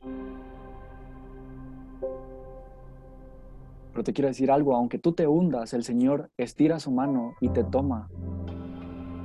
Pero 3.90 4.04
te 4.04 4.12
quiero 4.12 4.28
decir 4.28 4.50
algo, 4.50 4.76
aunque 4.76 4.98
tú 4.98 5.12
te 5.12 5.26
hundas, 5.26 5.74
el 5.74 5.82
Señor 5.82 6.30
estira 6.36 6.78
su 6.78 6.92
mano 6.92 7.34
y 7.40 7.48
te 7.48 7.64
toma 7.64 8.08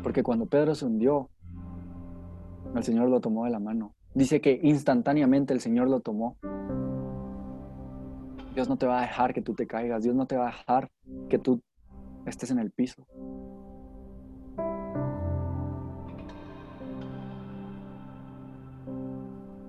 porque 0.07 0.23
cuando 0.23 0.45
Pedro 0.45 0.73
se 0.73 0.85
hundió, 0.85 1.29
el 2.73 2.81
Señor 2.81 3.09
lo 3.09 3.19
tomó 3.19 3.43
de 3.43 3.51
la 3.51 3.59
mano. 3.59 3.93
Dice 4.17 4.41
que 4.41 4.59
instantáneamente 4.63 5.53
el 5.53 5.61
Señor 5.61 5.87
lo 5.87 5.99
tomó. 5.99 6.37
Dios 8.55 8.67
no 8.67 8.75
te 8.75 8.87
va 8.87 8.97
a 8.97 9.01
dejar 9.01 9.31
que 9.31 9.43
tú 9.43 9.53
te 9.53 9.67
caigas. 9.67 10.01
Dios 10.01 10.15
no 10.15 10.25
te 10.25 10.35
va 10.35 10.47
a 10.47 10.51
dejar 10.51 10.89
que 11.29 11.37
tú 11.37 11.61
estés 12.25 12.49
en 12.49 12.57
el 12.57 12.71
piso. 12.71 13.05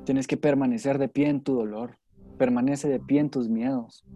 Tienes 0.07 0.27
que 0.27 0.39
permanecer 0.39 0.97
de 0.97 1.09
pie 1.09 1.29
en 1.29 1.43
tu 1.43 1.55
dolor. 1.55 1.99
Permanece 2.39 2.89
de 2.89 3.01
pie 3.01 3.21
en 3.21 3.29
tus 3.29 3.51
miedos. 3.51 4.07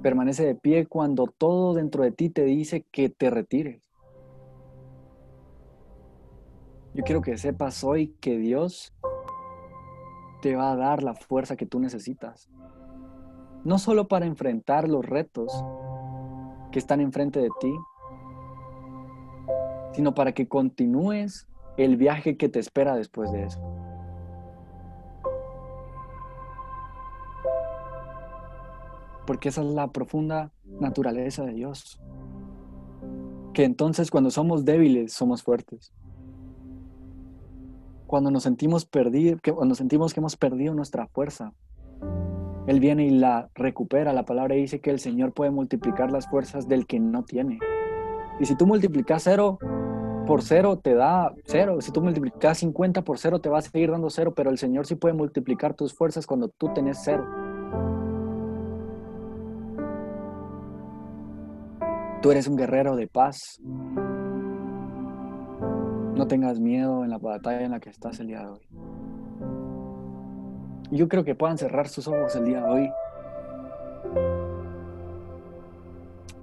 Permanece 0.00 0.46
de 0.46 0.54
pie 0.54 0.86
cuando 0.86 1.26
todo 1.26 1.74
dentro 1.74 2.04
de 2.04 2.12
ti 2.12 2.28
te 2.28 2.44
dice 2.44 2.86
que 2.92 3.08
te 3.08 3.30
retires. 3.30 3.82
Yo 6.94 7.02
quiero 7.02 7.20
que 7.20 7.36
sepas 7.36 7.82
hoy 7.82 8.14
que 8.20 8.38
Dios 8.38 8.92
te 10.42 10.56
va 10.56 10.72
a 10.72 10.76
dar 10.76 11.04
la 11.04 11.14
fuerza 11.14 11.56
que 11.56 11.66
tú 11.66 11.78
necesitas. 11.78 12.50
No 13.64 13.78
solo 13.78 14.08
para 14.08 14.26
enfrentar 14.26 14.88
los 14.88 15.06
retos 15.06 15.64
que 16.72 16.80
están 16.80 17.00
enfrente 17.00 17.38
de 17.38 17.50
ti, 17.60 17.72
sino 19.92 20.14
para 20.14 20.32
que 20.32 20.48
continúes 20.48 21.48
el 21.76 21.96
viaje 21.96 22.36
que 22.36 22.48
te 22.48 22.58
espera 22.58 22.96
después 22.96 23.30
de 23.30 23.44
eso. 23.44 23.60
Porque 29.24 29.50
esa 29.50 29.60
es 29.60 29.68
la 29.68 29.92
profunda 29.92 30.50
naturaleza 30.64 31.44
de 31.44 31.52
Dios. 31.52 32.00
Que 33.54 33.62
entonces 33.62 34.10
cuando 34.10 34.32
somos 34.32 34.64
débiles 34.64 35.12
somos 35.12 35.44
fuertes 35.44 35.92
cuando 38.12 38.30
nos 38.30 38.42
sentimos 38.42 38.84
perdidos, 38.84 39.40
que, 39.40 39.54
cuando 39.54 39.74
sentimos 39.74 40.12
que 40.12 40.20
hemos 40.20 40.36
perdido 40.36 40.74
nuestra 40.74 41.06
fuerza, 41.06 41.54
Él 42.66 42.78
viene 42.78 43.06
y 43.06 43.10
la 43.10 43.48
recupera. 43.54 44.12
La 44.12 44.26
palabra 44.26 44.54
dice 44.54 44.82
que 44.82 44.90
el 44.90 45.00
Señor 45.00 45.32
puede 45.32 45.50
multiplicar 45.50 46.12
las 46.12 46.28
fuerzas 46.28 46.68
del 46.68 46.86
que 46.86 47.00
no 47.00 47.24
tiene. 47.24 47.58
Y 48.38 48.44
si 48.44 48.54
tú 48.54 48.66
multiplicas 48.66 49.22
cero 49.22 49.58
por 50.26 50.42
cero, 50.42 50.78
te 50.78 50.92
da 50.92 51.32
cero. 51.46 51.80
Si 51.80 51.90
tú 51.90 52.02
multiplicas 52.02 52.58
50 52.58 53.00
por 53.00 53.16
cero, 53.16 53.38
te 53.38 53.48
va 53.48 53.60
a 53.60 53.62
seguir 53.62 53.90
dando 53.90 54.10
cero. 54.10 54.34
Pero 54.36 54.50
el 54.50 54.58
Señor 54.58 54.84
sí 54.84 54.94
puede 54.94 55.14
multiplicar 55.14 55.72
tus 55.72 55.94
fuerzas 55.94 56.26
cuando 56.26 56.48
tú 56.48 56.68
tenés 56.74 56.98
cero. 57.02 57.26
Tú 62.20 62.30
eres 62.30 62.46
un 62.46 62.56
guerrero 62.56 62.94
de 62.94 63.06
paz. 63.06 63.58
No 66.22 66.28
tengas 66.28 66.60
miedo 66.60 67.02
en 67.02 67.10
la 67.10 67.18
batalla 67.18 67.62
en 67.62 67.72
la 67.72 67.80
que 67.80 67.90
estás 67.90 68.20
el 68.20 68.28
día 68.28 68.42
de 68.42 68.46
hoy. 68.46 68.60
Yo 70.92 71.08
creo 71.08 71.24
que 71.24 71.34
puedan 71.34 71.58
cerrar 71.58 71.88
sus 71.88 72.06
ojos 72.06 72.36
el 72.36 72.44
día 72.44 72.62
de 72.62 72.70
hoy. 72.70 72.90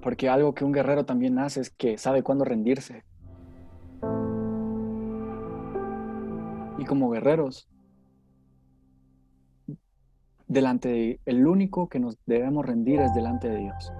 Porque 0.02 0.28
algo 0.28 0.54
que 0.54 0.66
un 0.66 0.74
guerrero 0.74 1.06
también 1.06 1.40
hace 1.40 1.62
es 1.62 1.70
que 1.70 1.98
sabe 1.98 2.24
cuándo 2.24 2.44
rendirse. 2.44 3.06
Y 6.78 6.84
como 6.84 7.10
guerreros, 7.12 7.70
delante 10.50 10.90
de 10.90 11.20
el 11.26 11.48
único 11.48 11.88
que 11.88 12.02
nos 12.02 12.18
debemos 12.26 12.66
rendir 12.66 13.00
es 13.00 13.14
delante 13.14 13.48
de 13.48 13.60
Dios. 13.60 13.94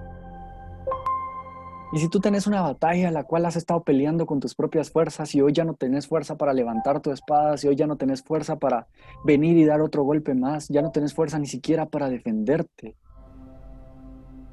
Y 1.92 1.98
si 1.98 2.08
tú 2.08 2.20
tenés 2.20 2.46
una 2.46 2.62
batalla 2.62 3.10
la 3.10 3.24
cual 3.24 3.46
has 3.46 3.56
estado 3.56 3.82
peleando 3.82 4.24
con 4.24 4.38
tus 4.38 4.54
propias 4.54 4.90
fuerzas 4.90 5.34
y 5.34 5.42
hoy 5.42 5.52
ya 5.52 5.64
no 5.64 5.74
tenés 5.74 6.06
fuerza 6.06 6.36
para 6.36 6.52
levantar 6.52 7.00
tu 7.00 7.10
espada, 7.10 7.56
si 7.56 7.66
hoy 7.66 7.74
ya 7.74 7.88
no 7.88 7.96
tenés 7.96 8.22
fuerza 8.22 8.56
para 8.56 8.86
venir 9.24 9.56
y 9.56 9.64
dar 9.64 9.80
otro 9.80 10.04
golpe 10.04 10.34
más, 10.34 10.68
ya 10.68 10.82
no 10.82 10.92
tenés 10.92 11.14
fuerza 11.14 11.38
ni 11.38 11.46
siquiera 11.46 11.86
para 11.86 12.08
defenderte, 12.08 12.96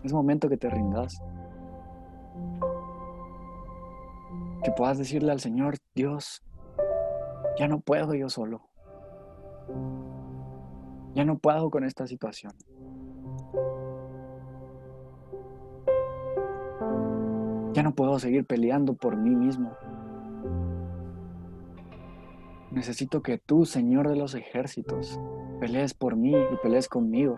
es 0.03 0.13
momento 0.13 0.49
que 0.49 0.57
te 0.57 0.69
rindas. 0.69 1.21
Que 4.63 4.71
puedas 4.71 4.97
decirle 4.97 5.31
al 5.31 5.39
Señor, 5.39 5.77
Dios, 5.93 6.43
ya 7.57 7.67
no 7.67 7.79
puedo 7.79 8.13
yo 8.13 8.29
solo. 8.29 8.61
Ya 11.13 11.25
no 11.25 11.37
puedo 11.37 11.69
con 11.69 11.83
esta 11.83 12.07
situación. 12.07 12.53
No 17.87 17.95
puedo 17.95 18.19
seguir 18.19 18.45
peleando 18.45 18.95
por 18.95 19.15
mí 19.15 19.33
mismo. 19.33 19.71
Necesito 22.69 23.21
que 23.21 23.37
tú, 23.37 23.63
Señor 23.63 24.09
de 24.09 24.17
los 24.17 24.35
ejércitos, 24.35 25.17
pelees 25.61 25.93
por 25.93 26.17
mí 26.17 26.33
y 26.35 26.55
pelees 26.61 26.89
conmigo. 26.89 27.37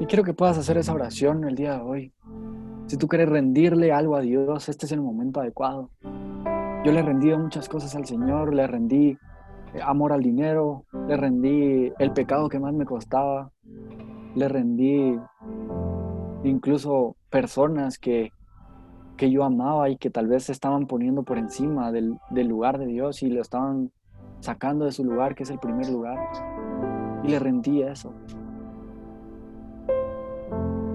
Y 0.00 0.06
quiero 0.06 0.24
que 0.24 0.32
puedas 0.32 0.56
hacer 0.56 0.78
esa 0.78 0.94
oración 0.94 1.44
el 1.44 1.54
día 1.54 1.74
de 1.74 1.82
hoy. 1.82 2.12
Si 2.86 2.96
tú 2.96 3.08
quieres 3.08 3.28
rendirle 3.28 3.92
algo 3.92 4.16
a 4.16 4.22
Dios, 4.22 4.70
este 4.70 4.86
es 4.86 4.92
el 4.92 5.02
momento 5.02 5.40
adecuado. 5.40 5.90
Yo 6.82 6.92
le 6.92 7.00
he 7.00 7.02
rendido 7.02 7.38
muchas 7.38 7.68
cosas 7.68 7.94
al 7.94 8.06
Señor, 8.06 8.54
le 8.54 8.66
rendí 8.66 9.18
amor 9.80 10.12
al 10.12 10.22
dinero, 10.22 10.84
le 11.08 11.16
rendí 11.16 11.92
el 11.98 12.12
pecado 12.12 12.48
que 12.48 12.58
más 12.58 12.74
me 12.74 12.84
costaba, 12.84 13.50
le 14.34 14.48
rendí 14.48 15.18
incluso 16.44 17.16
personas 17.30 17.98
que, 17.98 18.32
que 19.16 19.30
yo 19.30 19.44
amaba 19.44 19.88
y 19.88 19.96
que 19.96 20.10
tal 20.10 20.26
vez 20.26 20.44
se 20.44 20.52
estaban 20.52 20.86
poniendo 20.86 21.22
por 21.22 21.38
encima 21.38 21.92
del, 21.92 22.18
del 22.30 22.48
lugar 22.48 22.78
de 22.78 22.86
Dios 22.86 23.22
y 23.22 23.30
lo 23.30 23.40
estaban 23.40 23.90
sacando 24.40 24.84
de 24.84 24.92
su 24.92 25.04
lugar, 25.04 25.34
que 25.34 25.44
es 25.44 25.50
el 25.50 25.58
primer 25.58 25.88
lugar. 25.88 26.18
Y 27.22 27.28
le 27.28 27.38
rendí 27.38 27.82
eso. 27.82 28.12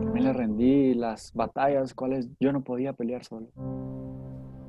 También 0.03 0.25
le 0.25 0.33
rendí 0.33 0.93
las 0.93 1.33
batallas 1.33 1.93
cuales 1.93 2.29
yo 2.39 2.51
no 2.51 2.61
podía 2.61 2.93
pelear 2.93 3.23
solo. 3.23 3.47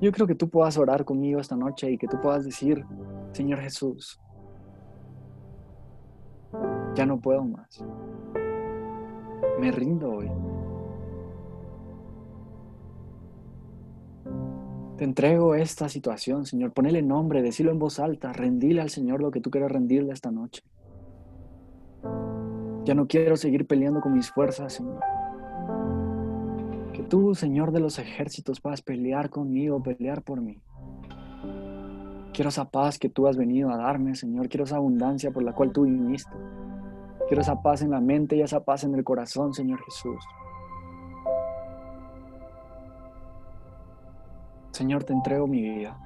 Yo 0.00 0.12
creo 0.12 0.28
que 0.28 0.36
tú 0.36 0.48
puedas 0.48 0.78
orar 0.78 1.04
conmigo 1.04 1.40
esta 1.40 1.56
noche 1.56 1.90
y 1.90 1.98
que 1.98 2.06
tú 2.06 2.20
puedas 2.20 2.44
decir, 2.44 2.84
Señor 3.32 3.60
Jesús, 3.60 4.20
ya 6.94 7.06
no 7.06 7.20
puedo 7.20 7.44
más. 7.44 7.84
Me 9.60 9.70
rindo 9.70 10.10
hoy. 10.10 10.30
Te 14.96 15.04
entrego 15.04 15.54
esta 15.54 15.88
situación, 15.88 16.44
Señor. 16.44 16.72
Ponele 16.72 17.02
nombre, 17.02 17.40
decilo 17.40 17.70
en 17.70 17.78
voz 17.78 18.00
alta, 18.00 18.32
rendile 18.32 18.80
al 18.80 18.90
Señor 18.90 19.20
lo 19.20 19.30
que 19.30 19.40
tú 19.40 19.50
quieras 19.50 19.70
rendirle 19.70 20.12
esta 20.12 20.32
noche. 20.32 20.62
Ya 22.84 22.94
no 22.94 23.06
quiero 23.06 23.36
seguir 23.36 23.66
peleando 23.66 24.00
con 24.00 24.12
mis 24.12 24.30
fuerzas, 24.30 24.72
Señor. 24.72 25.00
Que 26.92 27.04
tú, 27.04 27.34
Señor 27.36 27.70
de 27.70 27.78
los 27.78 28.00
ejércitos, 28.00 28.60
puedas 28.60 28.82
pelear 28.82 29.30
conmigo, 29.30 29.80
pelear 29.80 30.22
por 30.22 30.40
mí. 30.40 30.60
Quiero 32.38 32.50
esa 32.50 32.70
paz 32.70 33.00
que 33.00 33.08
tú 33.08 33.26
has 33.26 33.36
venido 33.36 33.68
a 33.68 33.76
darme, 33.76 34.14
Señor. 34.14 34.48
Quiero 34.48 34.62
esa 34.62 34.76
abundancia 34.76 35.32
por 35.32 35.42
la 35.42 35.52
cual 35.54 35.72
tú 35.72 35.82
viniste. 35.82 36.30
Quiero 37.26 37.40
esa 37.40 37.60
paz 37.62 37.82
en 37.82 37.90
la 37.90 38.00
mente 38.00 38.36
y 38.36 38.42
esa 38.42 38.60
paz 38.62 38.84
en 38.84 38.94
el 38.94 39.02
corazón, 39.02 39.52
Señor 39.52 39.80
Jesús. 39.82 40.24
Señor, 44.70 45.02
te 45.02 45.14
entrego 45.14 45.48
mi 45.48 45.62
vida. 45.62 45.98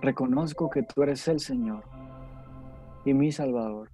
Reconozco 0.00 0.68
que 0.70 0.82
tú 0.82 1.04
eres 1.04 1.28
el 1.28 1.38
Señor 1.38 1.84
y 3.04 3.14
mi 3.14 3.30
Salvador. 3.30 3.92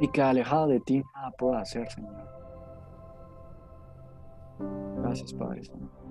Y 0.00 0.08
que 0.08 0.20
alejado 0.20 0.66
de 0.66 0.80
ti 0.80 1.04
nada 1.14 1.30
puedo 1.30 1.54
hacer, 1.54 1.88
Señor. 1.92 2.28
Gracias, 4.96 5.32
Padre 5.32 5.62
Santo. 5.62 6.03